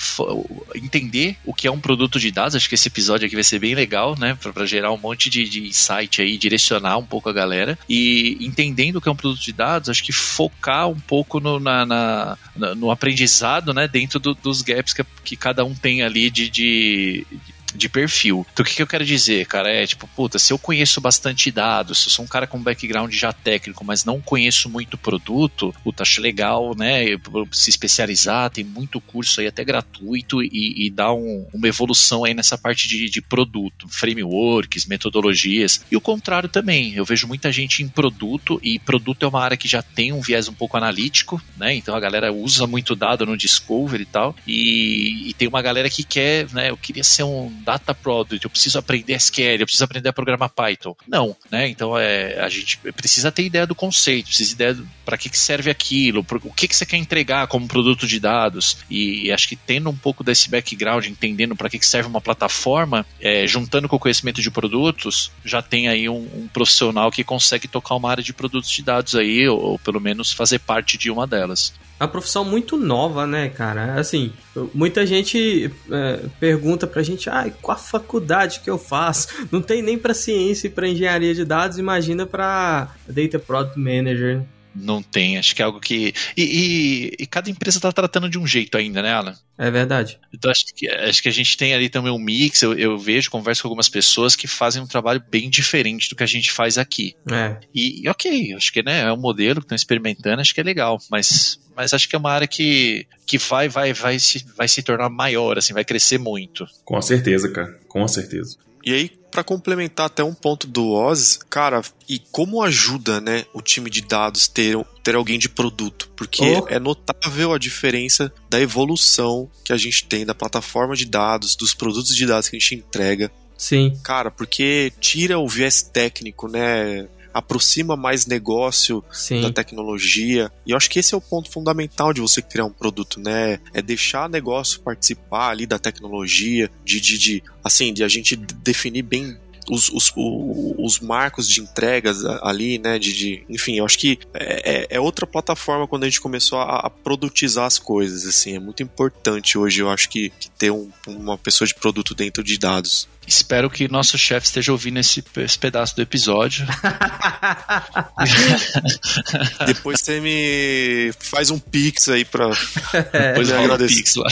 [0.75, 2.55] entender o que é um produto de dados.
[2.55, 4.35] Acho que esse episódio aqui vai ser bem legal, né?
[4.51, 7.77] Pra gerar um monte de, de insight aí, direcionar um pouco a galera.
[7.87, 8.04] E
[8.41, 11.85] entendendo o que é um produto de dados, acho que focar um pouco no, na-
[11.85, 12.37] na-
[12.75, 13.87] no aprendizado, né?
[13.87, 17.25] Dentro do- dos gaps que, que cada um tem ali de, de
[17.73, 18.45] de perfil.
[18.53, 19.69] Então o que, que eu quero dizer, cara?
[19.69, 23.13] É tipo, puta, se eu conheço bastante dados, se eu sou um cara com background
[23.13, 27.03] já técnico, mas não conheço muito produto, puta, acho legal, né?
[27.51, 32.33] Se especializar, tem muito curso aí até gratuito e, e dá um- uma evolução aí
[32.33, 35.81] nessa parte de, de produto, frameworks, metodologias.
[35.91, 36.93] E o contrário também.
[36.93, 40.21] Eu vejo muita gente em produto, e produto é uma área que já tem um
[40.21, 41.73] viés um pouco analítico, né?
[41.75, 44.35] Então a galera usa muito dado no Discover e tal.
[44.47, 46.69] E, e tem uma galera que quer, né?
[46.69, 50.49] Eu queria ser um data product, eu preciso aprender SQL, eu preciso aprender a programar
[50.49, 50.95] Python.
[51.07, 51.67] Não, né?
[51.67, 55.37] Então é, a gente precisa ter ideia do conceito, precisa ter ideia para que, que
[55.37, 58.77] serve aquilo, pro- o que, que você quer entregar como produto de dados.
[58.89, 63.05] E, acho que tendo um pouco desse background, entendendo para que, que serve uma plataforma,
[63.19, 67.67] é, juntando com o conhecimento de produtos, já tem aí um, um profissional que consegue
[67.67, 71.09] tocar uma área de produtos de dados aí, ou, ou pelo menos fazer parte de
[71.11, 71.73] uma delas.
[71.99, 73.95] Uma profissão muito nova, né, cara?
[73.99, 74.33] Assim,
[74.73, 79.27] muita gente é, pergunta pra gente, ah, qual a faculdade que eu faço?
[79.49, 84.43] Não tem nem pra ciência e pra engenharia de dados, imagina pra Data Product Manager.
[84.75, 86.13] Não tem, acho que é algo que.
[86.35, 89.35] E, e- e cada empresa está tratando de um jeito ainda, né, Alan?
[89.57, 90.19] É verdade.
[90.33, 92.61] Então acho que, acho que a gente tem ali também um mix.
[92.61, 96.23] Eu, eu vejo, converso com algumas pessoas que fazem um trabalho bem diferente do que
[96.23, 97.15] a gente faz aqui.
[97.31, 97.57] É.
[97.73, 100.63] E, e ok, acho que né, é um modelo que estão experimentando, acho que é
[100.63, 104.67] legal, mas, mas acho que é uma área que, que vai, vai, vai, se, vai
[104.67, 106.65] se tornar maior, assim, vai crescer muito.
[106.83, 107.79] Com certeza, cara.
[107.87, 108.57] Com certeza.
[108.83, 113.61] E aí, pra complementar até um ponto do Oz, cara, e como ajuda, né, o
[113.61, 116.09] time de dados ter, ter alguém de produto?
[116.15, 116.65] Porque Oh.
[116.69, 121.73] é notável a diferença da evolução que a gente tem da plataforma de dados, dos
[121.73, 123.29] produtos de dados que a gente entrega.
[123.57, 123.97] Sim.
[124.03, 127.07] Cara, porque tira o viés técnico, né?
[127.35, 129.41] Aproxima mais negócio Sim.
[129.41, 130.51] da tecnologia.
[130.65, 133.59] E eu acho que esse é o ponto fundamental de você criar um produto, né?
[133.73, 139.01] É deixar negócio participar ali da tecnologia, de, de, de assim, de a gente definir
[139.03, 142.99] bem os, os, os marcos de entregas ali, né?
[142.99, 146.59] De, de- enfim, eu acho que é, é- é outra plataforma quando a gente começou
[146.59, 148.55] a, a produtizar as coisas, assim.
[148.55, 152.43] É muito importante hoje, eu acho que, que ter um- uma pessoa de produto dentro
[152.43, 153.07] de dados.
[153.27, 156.65] Espero que nosso chefe esteja ouvindo esse, esse pedaço do episódio.
[159.65, 162.49] Depois você me faz um pix aí pra.
[163.11, 163.95] Depois eu agradeço.
[163.95, 164.27] Pix lá.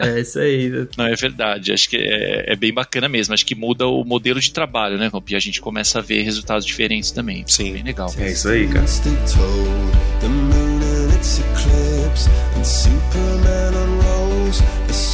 [0.00, 0.70] É isso aí.
[0.96, 1.72] Não, é verdade.
[1.72, 3.34] Acho que é, é bem bacana mesmo.
[3.34, 5.10] Acho que muda o modelo de trabalho, né?
[5.28, 7.44] E a gente começa a ver resultados diferentes também.
[7.46, 7.72] Sim.
[7.72, 8.12] Bem legal.
[8.18, 8.82] É isso aí, cara.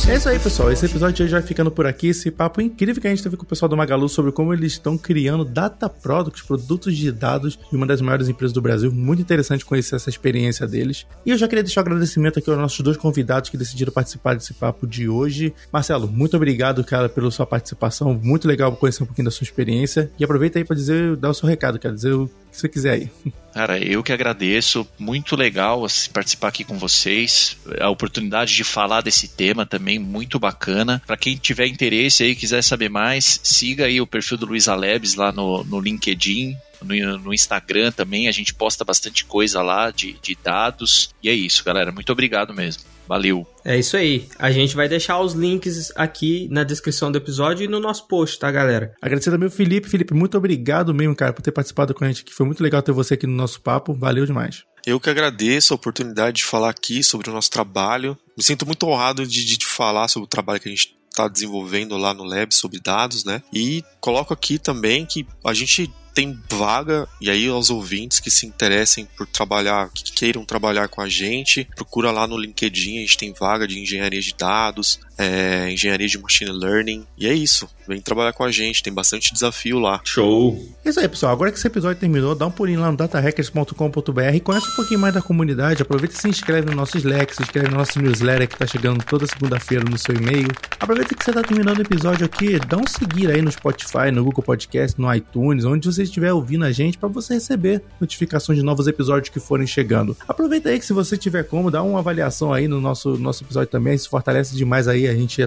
[0.08, 0.72] É isso aí, pessoal.
[0.72, 2.08] Esse episódio de hoje vai ficando por aqui.
[2.08, 4.72] Esse papo incrível que a gente teve com o pessoal do Magalu sobre como eles
[4.72, 8.90] estão criando data products, produtos de dados de uma das maiores empresas do Brasil.
[8.90, 11.06] Muito interessante conhecer essa experiência deles.
[11.26, 14.34] E eu já queria deixar um agradecimento aqui aos nossos dois convidados que decidiram participar
[14.34, 15.54] desse papo de hoje.
[15.70, 18.14] Marcelo, muito obrigado, cara, pela sua participação.
[18.14, 20.10] Muito legal conhecer um pouquinho da sua experiência.
[20.18, 22.92] E aproveita aí para dizer, dar o seu recado, quer dizer o que você quiser
[22.92, 23.10] aí.
[23.59, 24.86] Cara, eu que agradeço.
[24.96, 27.56] Muito legal assim, participar aqui com vocês.
[27.80, 31.02] A oportunidade de falar desse tema também muito bacana.
[31.04, 35.16] Para quem tiver interesse aí, quiser saber mais, siga aí o perfil do Luiz Alebes
[35.16, 36.56] lá no, no LinkedIn.
[36.80, 41.12] No, no Instagram também, a gente posta bastante coisa lá de, de dados.
[41.20, 41.90] E é isso, galera.
[41.90, 42.84] Muito obrigado mesmo.
[43.09, 43.46] Valeu.
[43.64, 44.28] É isso aí.
[44.38, 48.38] A gente vai deixar os links aqui na descrição do episódio e no nosso post,
[48.38, 48.94] tá, galera?
[49.00, 49.88] Agradecer também o Felipe.
[49.88, 52.34] Felipe, muito obrigado mesmo, cara, por ter participado com a gente aqui.
[52.34, 53.94] Foi muito legal ter você aqui no nosso papo.
[53.94, 54.64] Valeu demais.
[54.86, 58.16] Eu que agradeço a oportunidade de falar aqui sobre o nosso trabalho.
[58.36, 61.26] Me sinto muito honrado de, de, de falar sobre o trabalho que a gente está
[61.26, 63.42] desenvolvendo lá no Lab sobre dados, né?
[63.52, 68.44] E coloco aqui também que a gente tem vaga, e aí aos ouvintes que se
[68.44, 73.16] interessem por trabalhar, que queiram trabalhar com a gente, procura lá no LinkedIn, a gente
[73.16, 77.68] tem vaga de engenharia de dados, é, engenharia de machine learning, e é isso.
[77.86, 80.00] Vem trabalhar com a gente, tem bastante desafio lá.
[80.04, 80.62] Show.
[80.84, 81.32] É isso aí, pessoal.
[81.32, 85.00] Agora que esse episódio terminou, dá um pulinho lá no datahackers.com.br e conhece um pouquinho
[85.00, 85.80] mais da comunidade.
[85.80, 89.02] Aproveita e se inscreve no nosso Slack, se inscreve no nosso newsletter que tá chegando
[89.04, 90.48] toda segunda-feira no seu e-mail.
[90.78, 94.22] Aproveita que você tá terminando o episódio aqui, dá um seguir aí no Spotify, no
[94.22, 98.64] Google Podcast, no iTunes, onde você estiver ouvindo a gente para você receber notificações de
[98.64, 100.16] novos episódios que forem chegando.
[100.26, 103.70] Aproveita aí que se você tiver como, dá uma avaliação aí no nosso, nosso episódio
[103.70, 105.40] também, isso fortalece demais aí a gente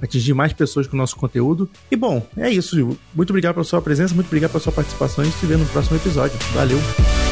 [0.00, 1.68] atingir mais pessoas com o nosso conteúdo.
[1.90, 2.96] E bom, é isso.
[3.14, 5.66] Muito obrigado pela sua presença, muito obrigado pela sua participação a gente se vê no
[5.66, 6.36] próximo episódio.
[6.52, 7.31] Valeu!